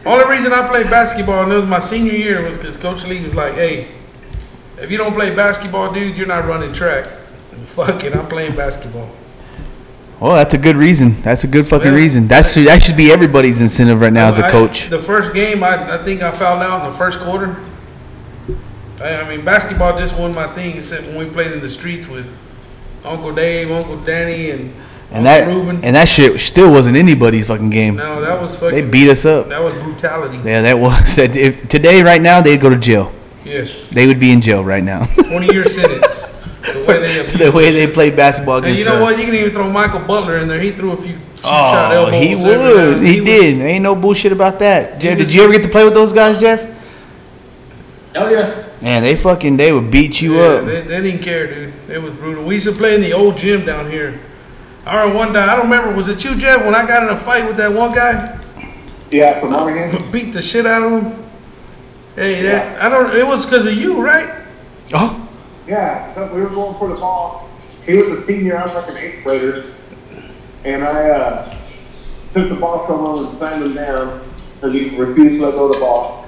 [0.04, 3.20] Only reason I played basketball and it was my senior year was because Coach Lee
[3.22, 3.86] was like, "Hey,
[4.78, 7.06] if you don't play basketball, dude, you're not running track."
[7.52, 9.08] And fuck it, I'm playing basketball.
[10.18, 11.22] Well, that's a good reason.
[11.22, 11.98] That's a good fucking Yeah.
[11.98, 12.26] reason.
[12.26, 14.88] That's that should be everybody's incentive right now as a coach.
[14.88, 17.56] the first game, I, I think I fouled out in the first quarter.
[19.00, 22.08] I, I mean, basketball just wasn't my thing, except when we played in the streets
[22.08, 22.26] with
[23.04, 24.74] Uncle Dave, Uncle Danny, and,
[25.10, 25.82] And that Ruben.
[25.84, 27.96] and that shit still wasn't anybody's fucking game.
[27.96, 28.70] no, that was fucking.
[28.74, 29.48] They beat us up.
[29.48, 30.36] That was brutality.
[30.44, 31.16] Yeah, that was.
[31.18, 33.10] If, today, right now, they'd go to jail.
[33.44, 35.06] Yes, They would be in jail right now.
[35.06, 36.26] 20 year sentence.
[36.68, 39.02] The way they the way they played basketball And you know us.
[39.02, 39.18] what?
[39.18, 40.60] You can even throw Michael Butler in there.
[40.60, 42.20] He threw a few cheap shot Oh, elbows.
[42.20, 42.98] he would.
[42.98, 43.60] and He, was- did.
[43.62, 45.00] Ain't no bullshit about that.
[45.00, 46.60] Jeff, did you ever get to play with those guys, Jeff?
[48.14, 48.66] Hell yeah.
[48.82, 50.64] Man, they fucking they would beat you Yeah, up.
[50.66, 51.72] They, they didn't care, dude.
[51.88, 52.44] It was brutal.
[52.44, 54.20] We used to play in the old gym down here.
[54.88, 55.50] I remember one time.
[55.50, 55.94] I don't remember.
[55.94, 58.40] Was it you, Jeff, when I got in a fight with that one guy?
[59.10, 60.10] Yeah, from Monaghan.
[60.12, 61.24] Beat the shit out of him.
[62.14, 63.14] Hey, that I don't.
[63.14, 64.46] It was because of you, right?
[64.94, 65.28] oh,
[65.66, 67.50] Yeah, so we were going for the ball.
[67.84, 69.66] He was a senior, I was like an eighth grader.
[70.64, 71.58] And I uh,
[72.34, 75.66] took the ball from him and slammed him down because he refused to let go
[75.66, 76.26] of the ball.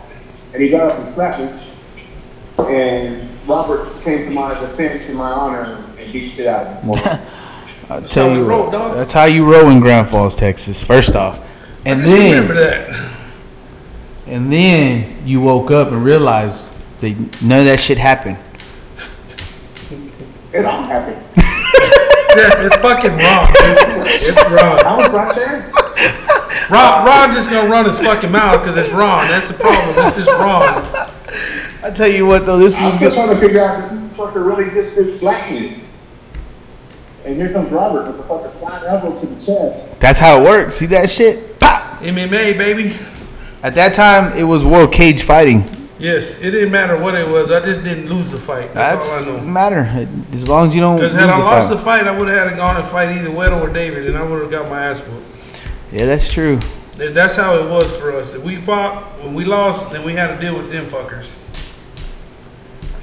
[0.52, 1.74] And he got up and slapped me.
[2.66, 6.92] And Robert came to my defense in my honor and beat shit out of me.
[7.90, 8.94] I how tell we you roll, what, dog.
[8.96, 10.82] that's how you roll in Grand Falls, Texas.
[10.82, 11.40] First off,
[11.84, 13.10] and I just then remember that.
[14.26, 16.62] and then you woke up and realized
[17.00, 18.38] that none of that shit happened.
[20.54, 21.14] And I'm happy.
[22.34, 24.06] Jeff, it's fucking wrong, dude.
[24.22, 24.78] It's wrong.
[24.84, 25.70] I was right there.
[26.70, 29.26] Ron, Ron just gonna run his fucking mouth because it's wrong.
[29.28, 29.96] That's the problem.
[29.96, 30.86] This is wrong.
[31.82, 32.80] I tell you what though, this is.
[32.80, 33.14] I'm is still good.
[33.16, 35.79] trying to figure out if this motherfucker really just is slacking.
[37.24, 39.98] And here comes Robert with a fucking flying elbow to the chest.
[40.00, 40.76] That's how it works.
[40.76, 41.58] See that shit?
[41.60, 42.00] Pop!
[42.00, 42.96] MMA, baby.
[43.62, 45.64] At that time, it was world cage fighting.
[45.98, 47.52] Yes, it didn't matter what it was.
[47.52, 48.72] I just didn't lose the fight.
[48.72, 50.96] That's, That's all I doesn't matter as long as you don't.
[50.96, 51.76] Because lose had I the lost fight.
[51.76, 54.16] the fight, I would have had to gone and fight either Weddle or David, and
[54.16, 55.26] I would have got my ass whooped.
[55.92, 56.58] Yeah, that's true.
[56.96, 58.32] That's how it was for us.
[58.32, 61.38] If we fought, when we lost, then we had to deal with them fuckers.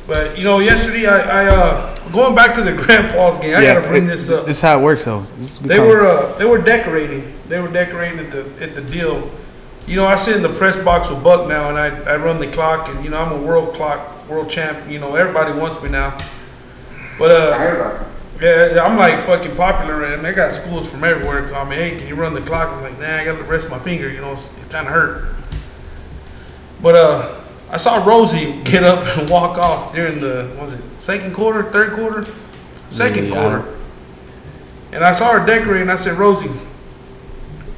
[0.07, 3.55] But you know, yesterday I, I uh, going back to the Grand Falls game.
[3.55, 4.45] I yeah, gotta bring it- this up.
[4.45, 5.21] This is how it works though.
[5.37, 7.33] This They were uh, they were decorating.
[7.49, 9.29] They were decorating at the at the deal.
[9.85, 12.39] You know, I sit in the press box with Buck now, and I, I run
[12.39, 14.89] the clock, and you know I'm a world clock world champ.
[14.89, 16.17] You know everybody wants me now.
[17.19, 18.07] But I uh, heard about
[18.41, 18.75] it.
[18.75, 21.75] yeah, I'm like fucking popular, and they got schools from everywhere call me.
[21.75, 22.69] Hey, can you run the clock?
[22.69, 24.09] I'm like, nah, I gotta rest my finger.
[24.09, 25.35] You know, it's, it kind of hurt.
[26.81, 31.33] But uh, I saw Rosie get up and walk off during the was it second
[31.33, 32.25] quarter, third quarter,
[32.89, 33.75] second Yeah, quarter.
[34.93, 35.89] And I saw her decorating.
[35.89, 36.49] I said, Rosie,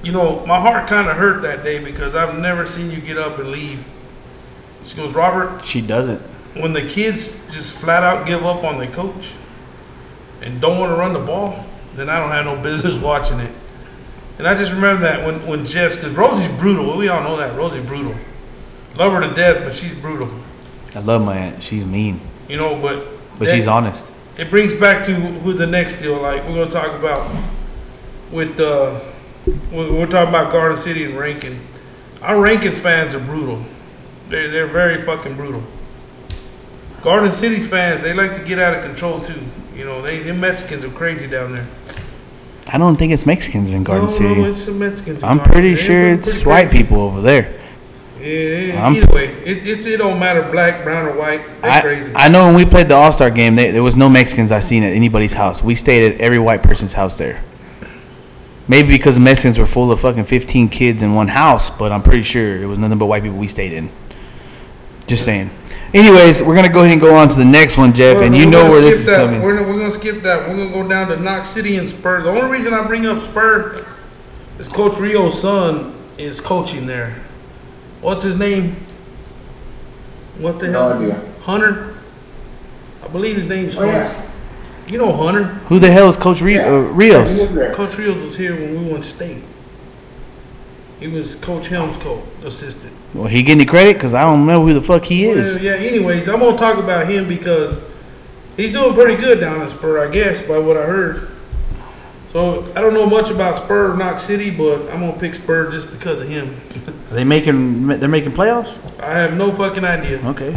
[0.03, 3.17] you know, my heart kind of hurt that day because I've never seen you get
[3.17, 3.83] up and leave.
[4.85, 6.21] She goes, Robert, She doesn't.
[6.55, 9.33] when the kids just flat out give up on their coach
[10.41, 13.53] and don't want to run the ball, then I don't have no business watching it.
[14.37, 16.95] And I just remember that when, when Jeff's, because Rosie's brutal.
[16.95, 17.57] We all know that.
[17.57, 18.15] Rosie's brutal.
[18.95, 20.29] Love her to death, but she's brutal.
[20.95, 21.61] I love my aunt.
[21.63, 23.05] She's mean, You know, but.
[23.37, 24.05] but that- she's honest.
[24.37, 27.29] it brings back to who the next deal like we're gonna talk about
[28.31, 28.99] with uh
[29.71, 31.59] we're, talking about Garden City and Rankin.
[32.21, 33.63] Our Rankins fans are brutal.
[34.29, 35.63] They're they're very fucking brutal.
[37.01, 39.39] Garden City fans they like to get out of control too.
[39.75, 41.67] You know they them Mexicans are crazy down there.
[42.67, 44.35] I don't think it's Mexicans in Garden no, City.
[44.35, 45.23] no, it's the Mexicans.
[45.23, 45.87] I'm Garden pretty City.
[45.87, 47.59] sure it's pretty white people over there.
[48.19, 51.41] Yeah, either way, it, it's it don't matter black, brown, or white.
[51.63, 52.11] I, crazy.
[52.13, 54.59] I know when we played the All Star game, they, there was no Mexicans I
[54.59, 55.63] seen at anybody's house.
[55.63, 57.41] We stayed at every white person's house there.
[58.67, 62.03] Maybe because the Mexicans were full of fucking 15 kids in one house, but I'm
[62.03, 63.89] pretty sure it was nothing but white people we stayed in.
[65.07, 65.49] Just saying.
[65.91, 68.45] Anyways, we're gonna go ahead and go on to the next one, Jeff, and you
[68.45, 69.41] know where this is coming.
[69.41, 70.47] We're, we're gonna skip that.
[70.47, 72.21] We're gonna go down to Knox City and Spur.
[72.21, 73.85] The only reason I bring up Spur
[74.59, 77.15] is Coach Rio's son is coaching there.
[78.01, 78.75] What's his name?
[80.37, 81.01] What the No hell?
[81.01, 81.21] idea.
[81.41, 81.93] Hunter.
[83.03, 83.93] I believe his name's Oh, Hunter.
[83.97, 84.11] yeah.
[84.87, 85.43] You know Hunter.
[85.67, 86.67] Who the hell is Coach Ri- Yeah.
[86.73, 87.29] uh, Rios?
[87.29, 87.73] is there.
[87.73, 89.43] Coach Rios was here when we won state.
[90.99, 92.91] He was Coach Helms' coach assistant.
[93.13, 95.57] Well, he getting any credit because I don't know who the fuck he Well, is.
[95.59, 95.73] yeah.
[95.73, 97.79] Anyways, I'm gonna talk about him because
[98.57, 101.28] he's doing pretty good down in Spur, I guess, by what I heard.
[102.31, 105.89] So I don't know much about Spur, Knox City, but I'm gonna pick Spur just
[105.89, 106.53] because of him.
[107.09, 108.77] Are they making they're making playoffs?
[108.99, 110.23] I have no fucking idea.
[110.27, 110.55] Okay.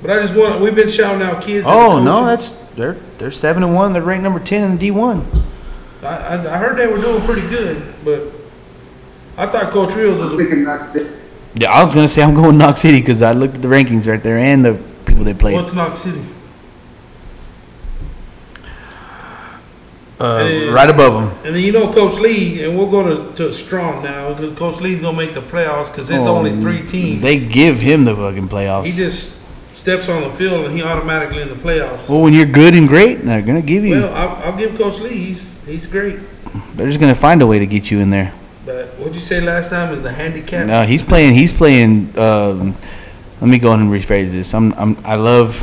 [0.00, 1.66] But I just want we've been shouting out kids.
[1.68, 3.92] Oh no, that's they're they're seven and one.
[3.92, 5.24] They're ranked number ten in D one.
[6.02, 8.32] I, I, I heard they were doing pretty good, but
[9.36, 11.14] I thought Coach Rios was I'm a, thinking Knox City.
[11.54, 14.08] Yeah, I was gonna say I'm going Knox City because I looked at the rankings
[14.08, 15.54] right there and the people they played.
[15.54, 16.20] what's Knox City?
[20.22, 21.44] Uh, right above them.
[21.44, 24.80] And then you know Coach Lee, and we'll go to, to Strawn now because Coach
[24.80, 27.20] Lee's gonna make the playoffs because there's Oh, only three teams.
[27.20, 28.84] They give him the fucking playoffs.
[28.84, 29.32] He just
[29.74, 32.08] steps on the field and he automatically in the playoffs.
[32.08, 33.96] well, when you're good and great, they're gonna give you.
[33.96, 35.10] Well, I'll, I'll give Coach Lee.
[35.10, 36.20] He's he's great.
[36.76, 38.32] they're just gonna find a way to get you in there.
[38.64, 40.68] But what'd you say last time is the handicap?
[40.68, 41.34] No, he's playing.
[41.34, 42.16] He's playing.
[42.16, 42.76] Um,
[43.40, 44.54] let me go ahead and rephrase this.
[44.54, 44.72] I'm.
[44.74, 45.60] I'm I love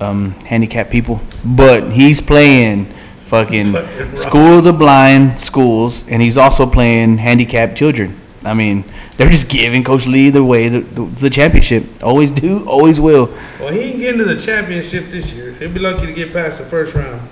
[0.00, 2.90] um, handicapped people, but he's playing
[3.32, 8.20] fucking Fucking school of the blind schools, and he's also playing handicapped children.
[8.44, 8.84] I mean,
[9.16, 12.02] they're just giving Coach Lee the way to, to the championship.
[12.02, 13.34] Always do, always will.
[13.58, 15.52] Well, he ain't getting to the championship this year.
[15.52, 17.26] He'll be lucky to get past the first round.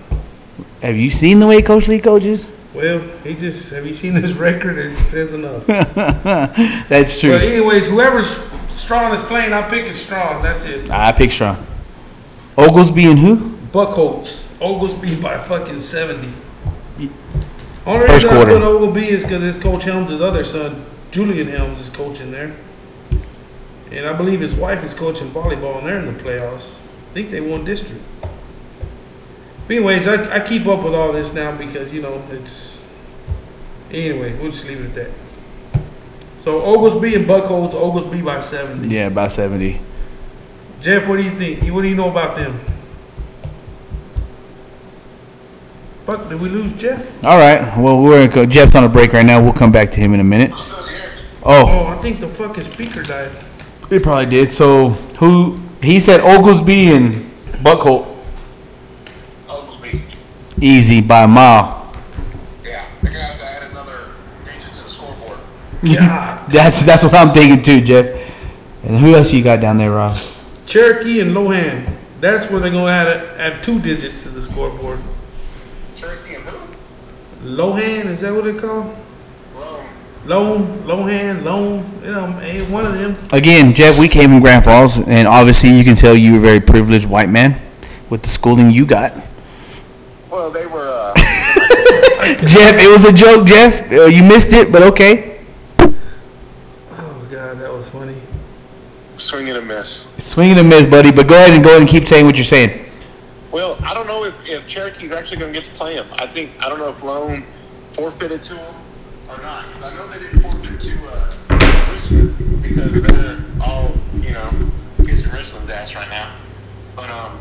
[0.81, 2.51] Have you seen the way Coach Lee coaches?
[2.73, 4.79] Well, he just have you seen his record?
[4.79, 5.67] It says enough.
[6.89, 7.33] That's true.
[7.33, 8.39] But anyways, whoever's
[8.71, 10.43] Strawn is playing, I'm picking Strawn.
[10.43, 10.91] That's it.
[10.91, 11.63] I pick Strawn.
[12.57, 13.37] Oglesby and who?
[13.71, 14.40] Buckholts.
[14.61, 16.33] Oglesby by fucking 70.
[17.87, 18.51] Only First reason quarter.
[18.53, 22.55] I put Oglesby is because his coach Helms' other son, Julian Helms, is coaching there.
[23.91, 26.79] And I believe his wife is coaching volleyball, and they're in the playoffs.
[27.11, 28.03] I think they won district.
[29.67, 32.79] But anyways, I, I keep up with all this now because, you know, it's...
[33.91, 35.83] Anyway, we'll just leave it at that.
[36.39, 38.89] So Oglesby and Buckholts, Oglesby by 70.
[38.89, 39.81] Yeah, about 70.
[40.81, 41.63] Jeff, what do you think?
[41.75, 42.59] What do you know about them?
[46.11, 47.25] Fuck, did we lose Jeff?
[47.25, 47.61] All right.
[47.79, 48.45] Well, we're gonna go.
[48.45, 49.41] Jeff's on a break right now.
[49.41, 50.51] We'll come back to him in a minute.
[50.51, 51.09] I'm still here.
[51.45, 53.31] Oh, Oh, I think the fucking speaker died.
[53.89, 54.53] he probably did.
[54.53, 54.89] So,
[55.21, 57.31] who He said Oglesby and
[57.63, 58.09] Buckholt.
[59.49, 60.03] Oglesby.
[60.61, 61.95] Easy by a mile.
[62.65, 64.09] Yeah, they're gonna have to add another
[64.45, 65.39] digit to the scoreboard.
[65.85, 66.51] God.
[66.51, 68.07] That's that's what I'm thinking too, Jeff.
[68.83, 70.19] And who else you got down there, Rob?
[70.67, 71.99] Cherokee and Lohan.
[72.21, 73.07] That's where they're gonna add
[73.39, 74.99] add two digits to the scoreboard.
[76.01, 76.59] Cherokee and who?
[77.45, 78.97] Lohan, is that what they call?
[79.55, 79.87] Rome.
[80.25, 82.31] Lone, Lohan, Lone, you know,
[82.73, 83.19] one of them.
[83.33, 86.41] Again, Jeff, we came from Grand Falls, and obviously you can tell you were a
[86.41, 87.61] very privileged white man
[88.09, 89.13] with the schooling you got.
[90.31, 90.89] Well, they were.
[90.89, 91.15] Uh,
[92.47, 93.93] Jeff, it was a joke, Jeff.
[93.93, 95.45] Uh, you missed it, but okay.
[96.93, 98.17] Oh God, that was funny.
[99.19, 100.07] swing and a miss.
[100.19, 101.13] Swing and a miss, buddy.
[101.13, 102.90] But go ahead and go ahead and keep saying what you're saying.
[103.53, 106.07] Well, I don't know if, if Cherokee's actually going to get to play him.
[106.19, 107.45] I think I don't know if Lohn
[107.93, 108.75] forfeited to him
[109.29, 109.67] or not.
[109.69, 114.51] Because I know they didn't forfeit to uh, because they're all you know
[115.05, 116.37] kissing Richmond's ass right now.
[116.95, 117.41] But um,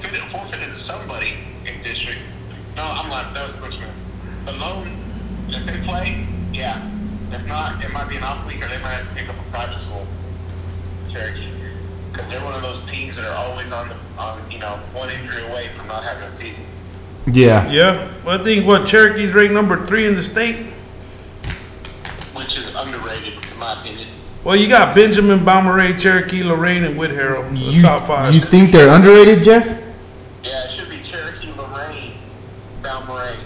[0.00, 1.34] fitted, forfeited to somebody
[1.66, 2.20] in district.
[2.76, 3.34] No, I'm not.
[3.34, 3.92] That was Richmond.
[4.46, 4.88] But Lohn,
[5.50, 6.90] if they play, yeah.
[7.30, 9.36] If not, it might be an off week, or they might have to pick up
[9.38, 10.06] a private school.
[11.08, 11.65] Cherokee
[12.16, 15.10] because they're one of those teams that are always on the on you know one
[15.10, 16.64] injury away from not having a season.
[17.26, 17.68] Yeah.
[17.70, 20.72] Yeah, well, I think what Cherokee's ranked number three in the state.
[22.34, 24.08] which is underrated in my opinion.
[24.44, 28.32] Well, you got Benjamin, Balmorhea, Cherokee, Loraine, and Whitharral, the You, top five.
[28.32, 29.66] you think they're underrated, Jeff?
[30.44, 32.12] Yeah, it should be Cherokee, Loraine,
[32.82, 33.36] Balmorhea,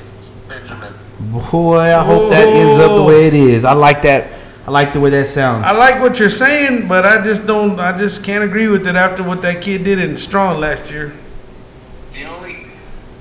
[0.47, 0.93] Benjamin.
[1.21, 3.65] Boy, I hope that ends up the way it is.
[3.65, 4.29] I like that.
[4.71, 5.65] I like the way that sounds.
[5.65, 7.81] I like what you're saying, but I just don't.
[7.81, 11.13] I just can't agree with it after what that kid did in Strawn last year.
[12.13, 12.67] The only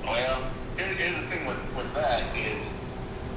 [0.04, 2.70] well, here, here's the thing with, with that is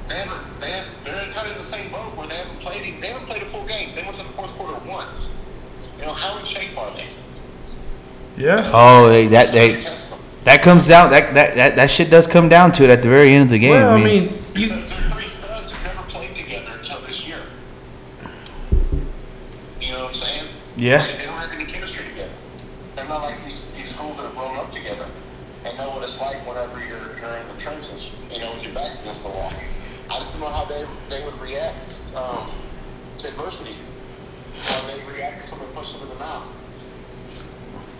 [0.08, 3.02] they haven't they have, they're kind of in the same boat where they haven't played
[3.02, 3.96] they haven't played a full game.
[3.96, 5.34] They went to the fourth quarter once.
[5.98, 7.08] You know how in shape are they?
[8.36, 8.70] Yeah.
[8.72, 10.20] Oh, they, that Somebody they, test them.
[10.44, 11.10] that comes down.
[11.10, 13.50] That, that that that shit does come down to it at the very end of
[13.50, 13.70] the game.
[13.70, 14.68] well, I mean, you.
[14.68, 17.38] Because they're three studs who've never played together until this year.
[19.84, 20.48] You know what I'm saying?
[20.76, 21.06] Yeah.
[21.06, 22.32] They, they don't have any chemistry together.
[22.96, 25.06] They're not like these, these schools that have grown up together
[25.64, 28.74] and know what it's like whenever you're, you're in the trenches, you know, with your
[28.74, 29.52] back against the wall.
[30.10, 32.50] I just don't know how they, they would react um,
[33.18, 33.76] to adversity.
[34.54, 36.46] How they react if someone pushes them in the mouth.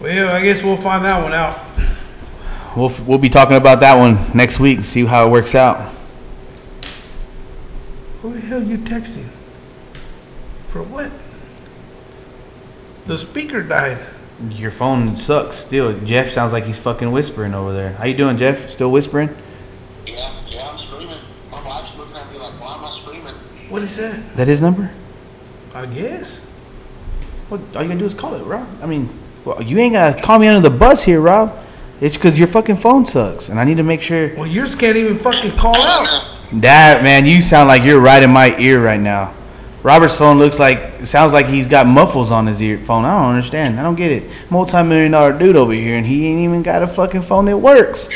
[0.01, 1.59] Well, I guess we'll find that one out.
[2.77, 5.93] we'll we'll be talking about that one next week and see how it works out.
[8.23, 9.29] Who the hell are you texting?
[10.69, 11.11] For what?
[13.07, 13.99] The speaker died.
[14.51, 15.99] Your phone sucks still.
[16.01, 17.93] Jeff sounds like he's fucking whispering over there.
[17.93, 18.71] How you doing, Jeff?
[18.71, 19.29] Still whispering?
[20.07, 21.19] Yeah, yeah, I'm screaming.
[21.51, 23.35] My wife's looking at me like, why am I screaming?
[23.69, 24.15] What is that?
[24.15, 24.91] Is that his number?
[25.75, 26.41] I guess.
[27.51, 28.67] What all you gotta do is call it, Rob.
[28.83, 29.11] I mean,
[29.45, 31.55] well, you ain't gotta call me under the bus here, Rob.
[32.01, 34.35] It's because your fucking phone sucks, and I need to make sure.
[34.35, 36.39] Well, yours can't even fucking call out.
[36.55, 39.35] That man, you sound like you're right in my ear right now.
[39.85, 43.05] Robert's phone looks like sounds like he's got muffles on his ear phone.
[43.05, 43.79] I don't understand.
[43.79, 44.31] I don't get it.
[44.51, 48.09] Multi-million dollar dude over here, and he ain't even got a fucking phone that works.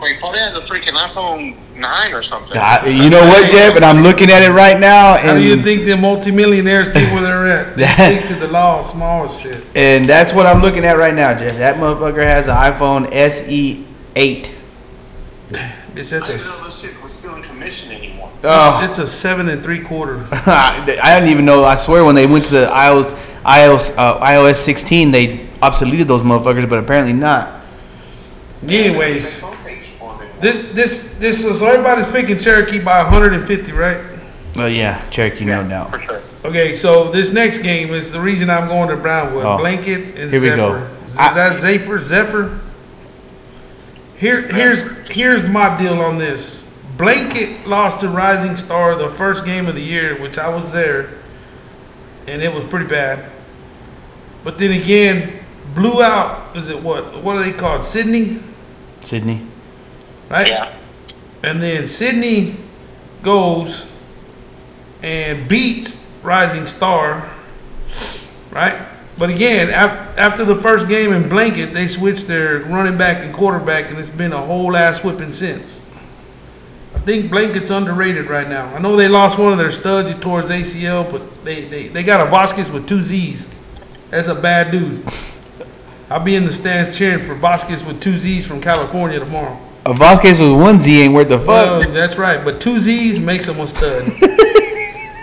[0.00, 2.56] Wait, probably has a freaking iPhone 9 or something.
[2.56, 3.74] I- you know what, Jeff?
[3.76, 7.12] And I'm looking at it right now, and How do you think the multimillionaires get
[7.12, 7.76] where they're at?
[7.76, 9.62] They That- stick to the law of small shit.
[9.74, 11.58] and that's what I'm looking at right now, Jeff.
[11.58, 13.84] That motherfucker has an iPhone SE
[15.90, 15.96] 8.
[15.96, 18.30] Bitch, I that's didn't know a, this shit was still in commission anymore.
[18.44, 18.86] Oh.
[18.88, 20.24] it's a seven and three quarter.
[20.32, 21.64] I didn't even know.
[21.64, 23.12] I swear, when they went to the iOS
[23.44, 27.60] iOS uh, iOS 16, they obsoleted those motherfuckers, but apparently not.
[28.66, 30.40] Anyways, They don't pay for them anymore.
[30.40, 34.00] this this this is so everybody's picking Cherokee by 150, right?
[34.56, 35.90] Well, yeah, Cherokee, no doubt.
[35.92, 36.20] For sure.
[36.44, 39.44] Okay, so this next game is the reason I'm going to Brownwood.
[39.46, 39.58] Oh.
[39.58, 40.56] Blanket and Here we Zephyr.
[40.56, 40.88] go.
[41.06, 42.00] Is I- that Zephyr?
[42.00, 42.60] Zephyr?
[44.20, 46.66] Here, here's here's my deal on this.
[46.98, 51.08] Blanket lost to Rising Star the first game of the year, which I was there,
[52.26, 53.30] and it was pretty bad.
[54.44, 55.42] But then again,
[55.74, 56.54] blew out.
[56.54, 57.22] Is it what?
[57.22, 57.82] What are they called?
[57.82, 58.42] Sidney,
[59.00, 59.40] Sidney.
[60.28, 60.48] right?
[60.48, 60.76] Yeah.
[61.42, 62.56] And then Sidney
[63.22, 63.86] goes
[65.02, 67.30] and beats Rising Star,
[68.50, 68.86] right?
[69.20, 73.90] But again, after the first game in Blanket, they switched their running back and quarterback,
[73.90, 75.84] and it's been a whole ass whipping since.
[76.94, 78.74] I think Blanket's underrated right now.
[78.74, 82.26] I know they lost one of their studs towards ACL, but they, they, they got
[82.26, 83.46] a Vasquez with two Z's.
[84.08, 85.06] That's a bad dude.
[86.10, 89.60] I'll be in the stands cheering for Vasquez with two Z's from California tomorrow.
[89.84, 91.92] A Vasquez with one Z ain't worth the Well, fuck.
[91.92, 94.06] that's right, but two Z's makes him a stud.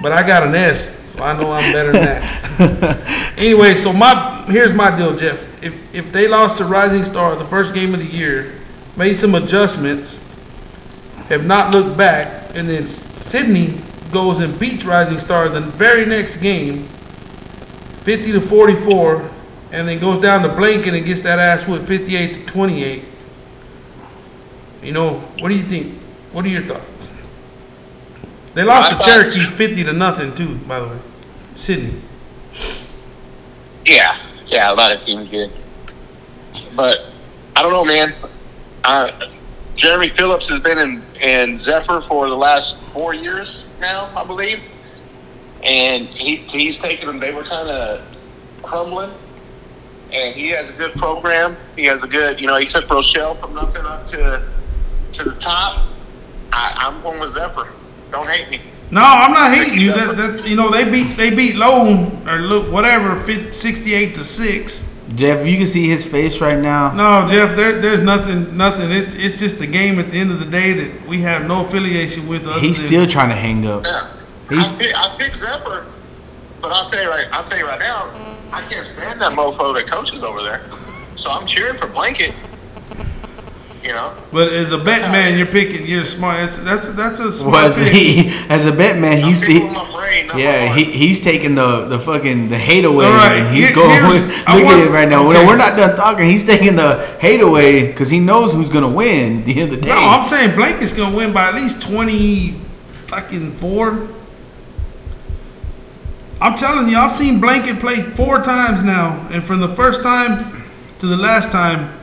[0.03, 3.13] but I got an S, So I know I'm better than that.
[3.37, 5.63] Anyway, so my here's my deal, Jeff.
[5.63, 8.61] If if they lost to Rising Star the first game of the year,
[8.95, 10.23] made some adjustments,
[11.29, 16.37] have not looked back, and then Sidney goes and beats Rising Star the very next
[16.37, 16.89] game,
[18.03, 19.29] 50 to 44,
[19.71, 23.03] and then goes down to Blanket and gets that ass with 58 to 28.
[24.81, 25.99] You know, what do you think?
[26.31, 27.11] What are your thoughts?
[28.55, 30.97] They lost My to thoughts- Cherokee 50 to nothing too, by the way.
[31.55, 32.01] Sidney.
[33.87, 34.15] Yeah,
[34.47, 35.51] yeah, a lot of teams did.
[36.75, 36.97] But
[37.55, 38.13] I don't know, man.
[38.83, 39.11] Uh,
[39.75, 44.61] Jeremy Phillips has been in, in Zephyr for the last four years now, I believe.
[45.63, 48.01] And he, he's taken them, they were kind of
[48.61, 49.11] crumbling.
[50.11, 51.57] And he has a good program.
[51.75, 54.43] He has a good, you know, he took Rochelle from nothing up to
[55.13, 55.83] to the top.
[56.51, 57.67] I, I'm going with Zephyr.
[58.11, 58.61] Don't hate me.
[58.89, 59.91] No, I'm not hating you.
[59.91, 64.23] That, that you know they beat they beat Lohn or look whatever 50, 68 to
[64.23, 64.83] six.
[65.15, 66.93] Jeff, you can see his face right now.
[66.93, 68.91] No, Jeff, there, there's nothing nothing.
[68.91, 71.65] It's it's just a game at the end of the day that we have no
[71.65, 72.45] affiliation with.
[72.45, 73.83] Other He's than, still trying to hang up.
[73.85, 74.11] Yeah.
[74.49, 75.85] He's- I pick, I pick Zephyr,
[76.61, 77.27] but I'll tell you right.
[77.31, 78.11] I'll tell you right now.
[78.51, 80.61] I can't stand that mofo that coaches over there.
[81.15, 82.33] So I'm cheering for Blanket.
[83.87, 84.13] You know.
[84.33, 85.87] But as a bet That's how man, you're picking.
[85.87, 86.39] You're smart.
[86.39, 87.93] That's that's that's a smart Was pick.
[87.93, 89.23] he as a bet man?
[89.23, 90.75] He's he, brain, yeah.
[90.75, 93.89] He he's taking the the fucking the hate away, All right, and he's here- going.
[93.91, 95.25] here's- I look want- at it right now.
[95.29, 95.39] okay.
[95.41, 96.27] No, we're not done talking.
[96.27, 99.39] He's taking the hate away because he knows who's gonna win.
[99.39, 101.81] At the end of the day, No, I'm saying Blanket's gonna win by at least
[101.81, 102.55] twenty
[103.07, 104.09] fucking four.
[106.39, 110.61] I'm telling you, I've seen Blanket play four times now, and from the first time
[110.99, 111.96] to the last time,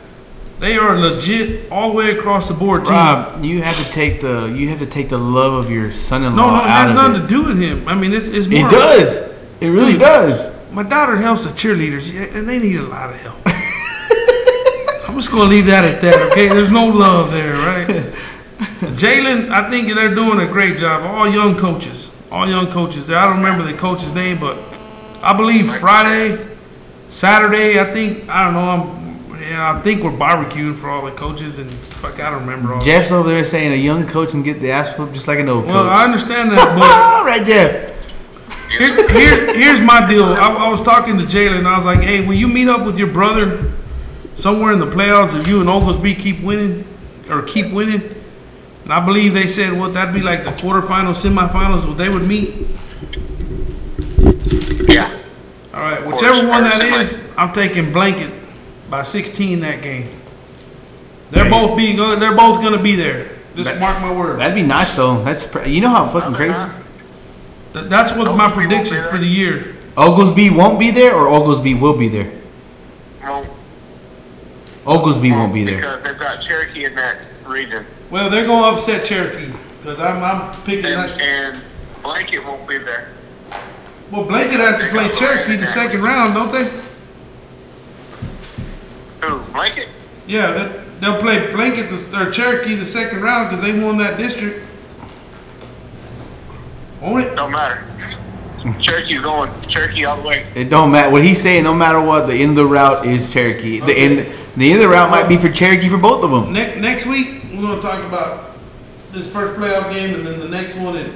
[0.65, 2.95] they are legit all the way across the board team.
[2.95, 6.35] Rob, you have to take the you have to take the love of your son-in-law
[6.35, 7.21] no, no, it has nothing it.
[7.21, 7.87] to do with him.
[7.87, 8.67] I mean, it's it's more.
[8.67, 9.17] It does.
[9.61, 10.01] It really Dude.
[10.01, 10.53] does.
[10.73, 13.41] My daughter helps the cheerleaders, and they need a lot of help.
[15.07, 16.49] I'm just gonna leave that at that, okay?
[16.49, 17.87] There's no love there, right?
[18.97, 21.03] Jalen, I think they're doing a great job.
[21.03, 23.07] All young coaches, all young coaches.
[23.07, 24.57] There, I don't remember the coach's name, but
[25.23, 26.49] I believe Friday,
[27.09, 27.79] Saturday.
[27.79, 28.61] I think I don't know.
[28.61, 29.04] I'm,
[29.49, 32.81] yeah, I think we're barbecuing for all the coaches, and fuck, I don't remember all.
[32.81, 35.49] Jeff's over there saying a young coach can get the ass whooped just like an
[35.49, 35.85] old well, coach.
[35.85, 37.95] Well, I understand that, but right, Jeff.
[38.71, 40.25] Here, here, here's my deal.
[40.25, 42.87] I, I was talking to Jalen, and I was like, "Hey, will you meet up
[42.87, 43.73] with your brother
[44.37, 46.87] somewhere in the playoffs if you and Oglesby keep winning
[47.29, 48.03] or keep winning?"
[48.85, 52.27] And I believe they said, "What that'd be like the quarterfinals, semifinals, what they would
[52.27, 52.67] meet."
[54.89, 55.21] Yeah.
[55.75, 58.44] All right, whichever one that Or is, I'm taking blanket
[58.95, 60.09] by 16 that game.
[61.33, 61.51] They're Hey.
[61.51, 63.27] both being, they're both gonna be there.
[63.57, 64.39] Just That- mark my words.
[64.39, 65.21] That'd be nice though.
[65.25, 66.55] That's pr- you know how fucking crazy.
[67.73, 69.75] Th- That's what my Oglesby won't prediction for the year.
[69.97, 72.29] Oglesby won't be there, or Oglesby will be there.
[73.21, 73.47] Well,
[74.87, 75.77] Oglesby won't be there.
[75.79, 79.51] because they've got Cherokee in that region, Well, they're gonna upset Cherokee
[79.83, 81.21] because I'm, I'm picking and, that.
[81.21, 81.61] and
[82.05, 83.09] Blanket won't be there.
[84.13, 86.71] Well, Blanket has to play Cherokee the second round, don't they?
[89.29, 89.53] Who?
[89.53, 89.89] Blanket?
[90.27, 94.67] Yeah, that, they'll play Blanket or Cherokee the second round because they won that district.
[97.01, 97.35] Won't it?
[97.35, 97.85] Don't matter.
[98.81, 100.47] Cherokee's going Cherokee all the way.
[100.55, 101.65] It don't matter what he's saying.
[101.65, 103.81] No matter what, the end of the route is Cherokee.
[103.81, 104.19] The end,
[104.57, 106.53] the end of the route might be for Cherokee for both of them.
[106.55, 108.53] Ne- next week we're gonna talk about
[109.13, 111.13] this first playoff game and then the next one, and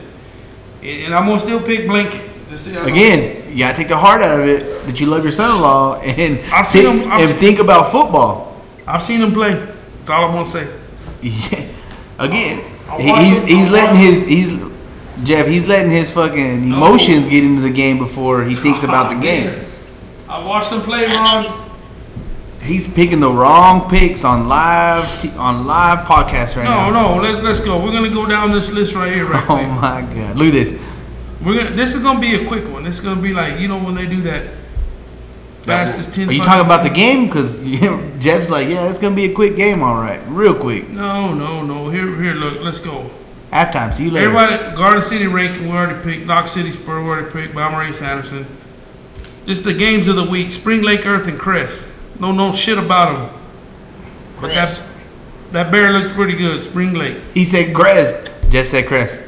[0.82, 2.27] and I'm gonna still pick Blanket.
[2.48, 5.22] Just see how Again, you gotta take the heart out of it that you love
[5.22, 8.56] your son-in-law and I've seen think, him- I've and seen- think about football.
[8.86, 9.54] I've seen him play.
[9.98, 10.66] That's all I'm gonna say.
[12.18, 14.54] Again, I'll he- he's him- he's letting his he's
[15.24, 15.46] Jeff.
[15.46, 19.64] He's letting his fucking emotions get into the game before he thinks about the game.
[20.28, 21.64] I watched him play, Ron.
[22.62, 27.16] He's picking the wrong picks on live t- on live podcast right No, now.
[27.16, 27.82] no, let, let's go.
[27.82, 29.68] We're gonna go down this list right here, right Oh quick.
[29.68, 30.36] my god!
[30.36, 30.74] Look at this.
[31.44, 31.76] We're gonna.
[31.76, 32.82] This is gonna be a quick one.
[32.82, 34.46] This is gonna be like you know when they do that
[35.62, 36.28] fastest ten.
[36.28, 37.26] Are you talking about the game?
[37.26, 37.56] Because
[38.18, 40.88] Jeff's like, yeah, it's gonna be a quick game, all right, real quick.
[40.88, 41.90] No, no, no.
[41.90, 42.34] Here, here.
[42.34, 43.10] Look, let's go.
[43.52, 43.94] Halftime.
[43.94, 44.36] See you later.
[44.36, 45.62] Everybody, Garden City Rankin.
[45.62, 46.26] We already picked.
[46.26, 47.02] Knox City Spur.
[47.02, 47.54] We already picked.
[47.54, 48.46] Balmorhea Sanderson.
[49.46, 50.52] Just the games of the week.
[50.52, 51.90] Spring Lake Earth and Crest.
[52.18, 53.40] No, no shit about them.
[54.40, 54.56] But Chris.
[54.56, 54.82] that
[55.52, 56.60] that bear looks pretty good.
[56.60, 57.18] Spring Lake.
[57.32, 58.30] He said Crest.
[58.50, 59.22] Jeff said Crest.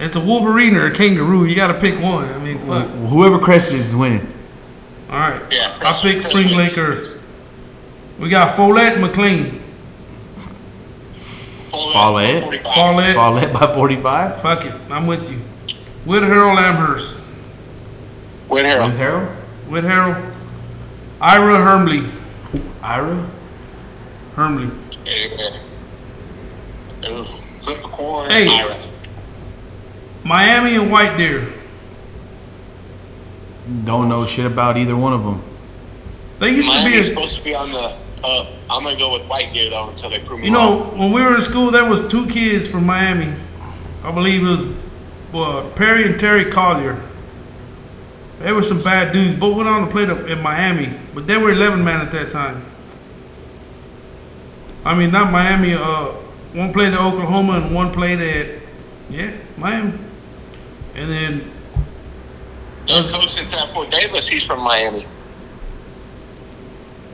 [0.00, 1.44] It's a Wolverine or a kangaroo.
[1.44, 2.28] You got to pick one.
[2.28, 2.86] I mean, fuck.
[2.88, 4.26] Wh- Whoever Crest is is winning.
[5.10, 5.42] All right.
[5.50, 6.56] Yeah, I Crest- picked Spring wins.
[6.56, 7.20] Lake Earth.
[8.18, 9.60] We got Follett McLean.
[11.70, 12.42] Follett.
[12.44, 12.74] 45.
[12.74, 13.14] Follett.
[13.14, 14.40] Follett by 45.
[14.42, 14.74] Fuck it.
[14.90, 15.40] I'm with you.
[16.06, 17.20] Whitharral Amherst.
[18.48, 18.92] Wade Harold.
[18.92, 19.28] Harrell.
[19.28, 19.36] Harrell?
[19.68, 20.34] Whitharral.
[21.20, 22.10] Ira Hermleigh.
[22.82, 23.30] Ira?
[24.36, 24.70] Hermleigh.
[25.04, 25.58] Yeah.
[27.06, 27.24] Ooh,
[27.62, 28.30] Flip a coin.
[28.30, 28.46] Hey.
[30.24, 30.28] Ira.
[30.28, 31.52] Miami and White Deer.
[33.84, 35.42] Don't know shit about either one of them.
[36.38, 36.98] They used to be.
[36.98, 37.96] A, supposed to be on the.
[38.24, 40.98] Uh, I'm gonna go with White Deer though until they prove me you know, wrong.
[40.98, 43.32] when we were in school, there was two kids from Miami.
[44.02, 44.64] I believe it was
[45.34, 47.00] uh, Perry and Terry Collier.
[48.40, 49.34] They were some bad dudes.
[49.34, 52.30] Both went on to play the, in Miami, but they were 11 man at that
[52.30, 52.64] time.
[54.84, 55.74] I mean, not Miami.
[55.74, 56.12] Uh,
[56.52, 58.62] one played at Oklahoma and one played at
[59.10, 59.98] yeah Miami.
[60.98, 61.52] And then
[62.88, 65.06] And coach in Tampere Davis, he's from Miami.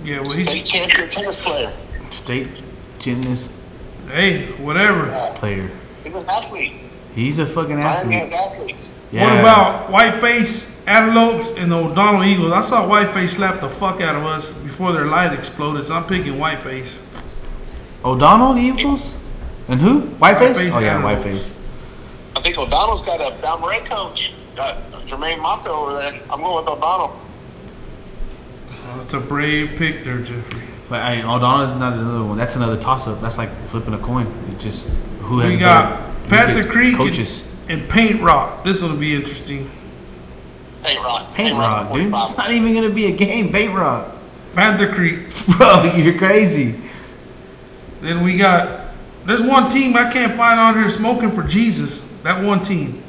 [0.03, 1.73] yeah, well he State champion tennis player.
[2.11, 2.49] State
[2.99, 3.53] gymnast
[4.09, 5.07] hey whatever.
[5.07, 5.35] Yeah.
[5.37, 5.71] player.
[6.03, 6.73] He's an athlete.
[7.15, 8.31] He's a fucking athlete.
[8.31, 8.89] has athletes.
[9.13, 9.25] Yeah.
[9.25, 12.53] What about Whiteface Antelopes and the O'Donnell Eagles?
[12.53, 16.07] I saw Whiteface slap the fuck out of us before their light exploded, so I'm
[16.07, 17.01] picking Whiteface.
[18.05, 19.13] O'Donnell, Eagles?
[19.69, 20.01] And who?
[20.01, 20.55] Whiteface?
[20.55, 21.25] Whiteface oh, yeah, Antelopes.
[21.25, 21.64] Whiteface.
[22.45, 24.31] I think O'Donnell's got a Balmorhea coach.
[24.55, 26.21] Got Jermaine Mata over there.
[26.29, 27.19] I'm going with O'Donnell.
[28.69, 30.61] Uh, oh, it's a brave pick there, Jeffrey.
[30.91, 32.37] But I, O'Donnell is not another one.
[32.37, 33.23] That's another toss up.
[33.23, 34.27] That's like flipping a coin.
[34.53, 34.87] It just
[35.23, 37.43] who has We got who Panther gets Creek coaches.
[37.67, 38.63] and, and Paint Rock.
[38.63, 39.71] This will be interesting.
[40.83, 41.35] Paint Rock.
[41.35, 42.13] Paint Rock, dude.
[42.15, 43.53] It's not even gonna be a game.
[43.53, 44.15] Paint Rock,
[44.53, 45.31] Panther Creek.
[45.57, 45.85] bro.
[45.97, 46.79] You're crazy.
[48.03, 48.93] Then we got.
[49.25, 52.05] There's one team I can't find on here smoking for Jesus.
[52.25, 53.03] That one team.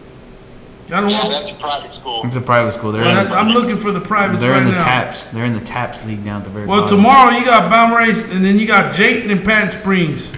[0.87, 1.31] Y'all don't Yeah, want.
[1.31, 2.21] that's a private school.
[2.25, 2.91] It's a private school.
[2.91, 4.39] They're Well, in, I'm looking for the private.
[4.39, 4.83] they're right in the now.
[4.83, 5.23] TAPPS.
[5.31, 6.97] They're in the TAPPS league down at the very Well, bottom.
[6.97, 10.31] tomorrow you got Balmorhea, and then you got Jayton and Pat Springs.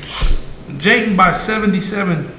[0.77, 2.31] Jayton by 77.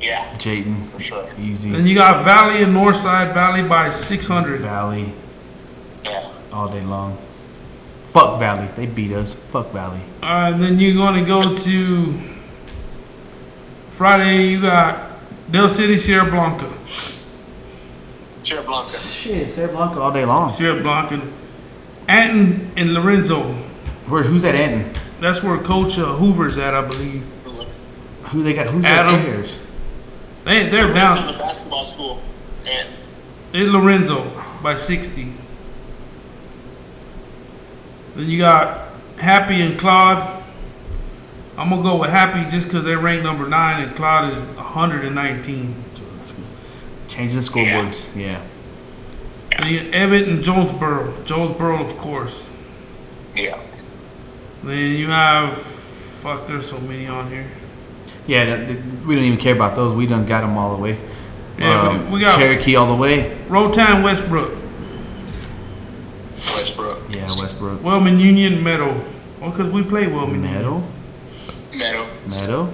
[0.00, 1.26] Yeah, Jayton, for sure.
[1.38, 1.70] easy.
[1.72, 4.60] Then you got Valley and Northside Valley by 600.
[4.62, 5.12] Valley
[6.04, 6.22] Yeah.
[6.54, 7.18] all day long.
[8.14, 8.66] Fuck Valley.
[8.76, 9.36] They beat us.
[9.52, 10.00] Fuck Valley.
[10.22, 12.14] All right, then you're going to go to
[13.90, 14.46] Friday.
[14.46, 15.09] You got
[15.50, 16.72] Dell City, Sierra Blanca.
[18.44, 18.96] Sierra Blanca.
[18.96, 20.48] Shit, Sierra Blanca all day long.
[20.48, 21.20] Sierra Blanca.
[22.08, 23.42] Anton and Lorenzo.
[24.06, 24.22] Where?
[24.22, 25.00] Who's that Anton?
[25.20, 27.22] That's where Coach uh, Hoover's at, I believe.
[28.30, 28.68] Who they got?
[28.68, 29.14] Who's Adam.
[29.14, 29.56] their players?
[30.44, 31.34] They, they're Lorenzo's down.
[31.34, 32.22] a basketball school.
[32.64, 32.88] And
[33.52, 34.30] It's Lorenzo
[34.62, 35.32] by 60.
[38.14, 38.88] Then you got
[39.18, 40.39] Happy and Claude.
[41.60, 45.74] I'm gonna go with Happy just because they rank number nine and Claude is 119.
[47.08, 47.96] Change the scoreboards.
[48.16, 48.40] Yeah.
[49.58, 51.12] Then you got and Jonesboro.
[51.24, 52.50] Jonesboro, of course.
[53.36, 53.58] yeah.
[54.62, 56.46] Then you have fuck.
[56.46, 57.46] There's so many on here.
[58.26, 58.44] Yeah.
[58.44, 59.94] th- th- we don't even care about those.
[59.96, 60.98] We done got them all the way.
[61.58, 63.36] Yeah, we- Um, we got- Cherokee all the way.
[63.48, 64.52] Rotan, Westbrook,
[66.54, 66.98] Westbrook.
[67.10, 67.82] Yeah, Westbrook.
[67.82, 68.94] Wellman Union, Meadow.
[69.40, 70.54] Well, because we play Wellman Union.
[70.54, 70.74] Meadow.
[70.78, 70.86] Meadow.
[72.26, 72.72] Meadow.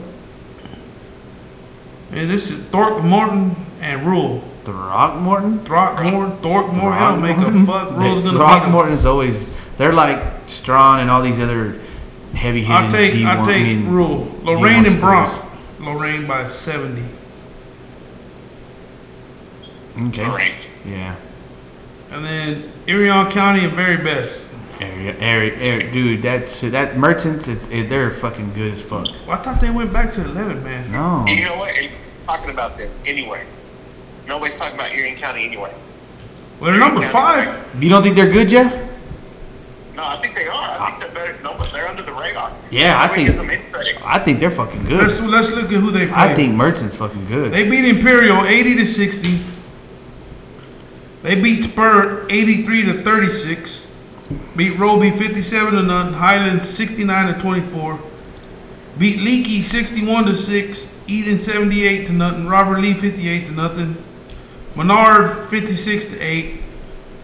[2.13, 4.43] And this is Throckmorton and Rule.
[4.65, 5.65] Throckmorton.
[5.65, 6.99] Throckmorton, Throckmorton.
[6.99, 7.67] Y'all make a Throckmorton?
[7.67, 7.91] fuck.
[7.97, 9.51] Rule's They- gonna Throckmorton is always.
[9.79, 11.81] They're like Strawn and all these other
[12.35, 12.73] heavy hitting.
[12.73, 14.27] I'll take D1, I'll I take mean, Rule.
[14.27, 15.01] D1 Loraine and schools.
[15.01, 15.41] Bronte.
[15.81, 17.03] Loraine by 70.
[20.09, 20.25] Okay.
[20.27, 20.55] Loraine.
[20.85, 21.17] Yeah.
[22.11, 24.46] And then Irion County and Veribest.
[24.81, 29.07] Area, area, area, dude, that shit, that merchants, it's it, they're fucking good as fuck.
[29.27, 30.93] Well, I thought they went back to 11, man.
[30.93, 31.25] No.
[31.27, 31.75] You know what?
[31.75, 31.93] Ain't
[32.27, 33.47] talking about them anyway.
[34.27, 35.73] Nobody's talking about Irion County anyway.
[36.61, 37.83] Well, they're number five.
[37.83, 38.73] You don't think they're good, Jeff?
[39.95, 40.79] No, I think they are.
[40.79, 41.43] I think they're better.
[41.43, 42.53] No, but they're under the radar.
[42.71, 43.97] Yeah, I think- gives them any credit.
[44.05, 45.01] I think they're fucking good.
[45.01, 46.15] Let's let's look at who they play.
[46.15, 47.51] I think merchants fucking good.
[47.51, 49.41] They beat Imperial 80 to 60.
[51.23, 53.86] They beat Spur 83 to 36.
[54.57, 56.13] Beat Roby 57 to nothing.
[56.15, 58.01] Highland 69 to 24.
[58.99, 60.95] Beat Leakey 61 to 6.
[61.07, 62.47] Eden 78 to nothing.
[62.47, 63.97] Robert Lee 58 to nothing.
[64.75, 66.61] Menard 56 to 8.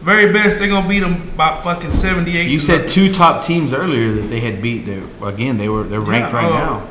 [0.02, 2.50] Veribest they're gonna beat them by fucking 78.
[2.50, 2.90] you said nothing.
[2.92, 4.84] two top teams earlier that they had beat.
[4.84, 6.88] They, again, they were they're ranked Yeah, right uh, now,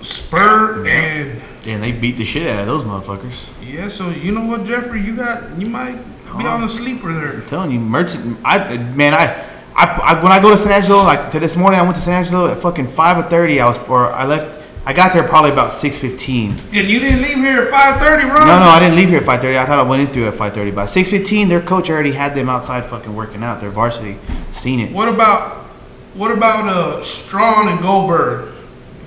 [0.00, 0.92] Spur Yeah.
[0.92, 3.34] and and they beat the shit out of those motherfuckers.
[3.62, 3.88] yeah.
[3.90, 5.98] So you know what, Jeffrey, you got you might
[6.38, 7.34] be on a sleeper there.
[7.34, 8.38] I'm telling you, merchant.
[8.44, 11.78] I man, I, I, I when I go to San Angelo, like to this morning,
[11.78, 13.60] I went to San Angelo at fucking five or thirty.
[13.60, 14.56] I was or I left.
[14.86, 16.52] I got there probably about six fifteen.
[16.72, 18.46] And you didn't leave here at 5:30, Ron?
[18.46, 19.58] No, no, I didn't leave here at 5:30.
[19.58, 20.74] I thought I went in through at 5:30.
[20.74, 23.60] By 6:15, their coach already had them outside fucking working out.
[23.60, 24.16] Their varsity,
[24.52, 24.92] seen it.
[24.92, 25.66] What about
[26.14, 28.54] what about uh Strawn and Goldberg?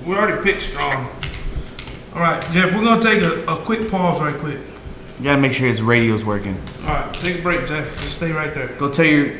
[0.06, 1.08] We already picked Strawn.
[2.14, 4.58] All right, Jeff, we're gonna take a, a quick pause right quick.
[5.22, 6.60] You gotta make sure his radio's working.
[6.80, 7.88] All right, take a break, Jeff.
[8.00, 8.66] Just stay right there.
[8.76, 9.36] Go tell your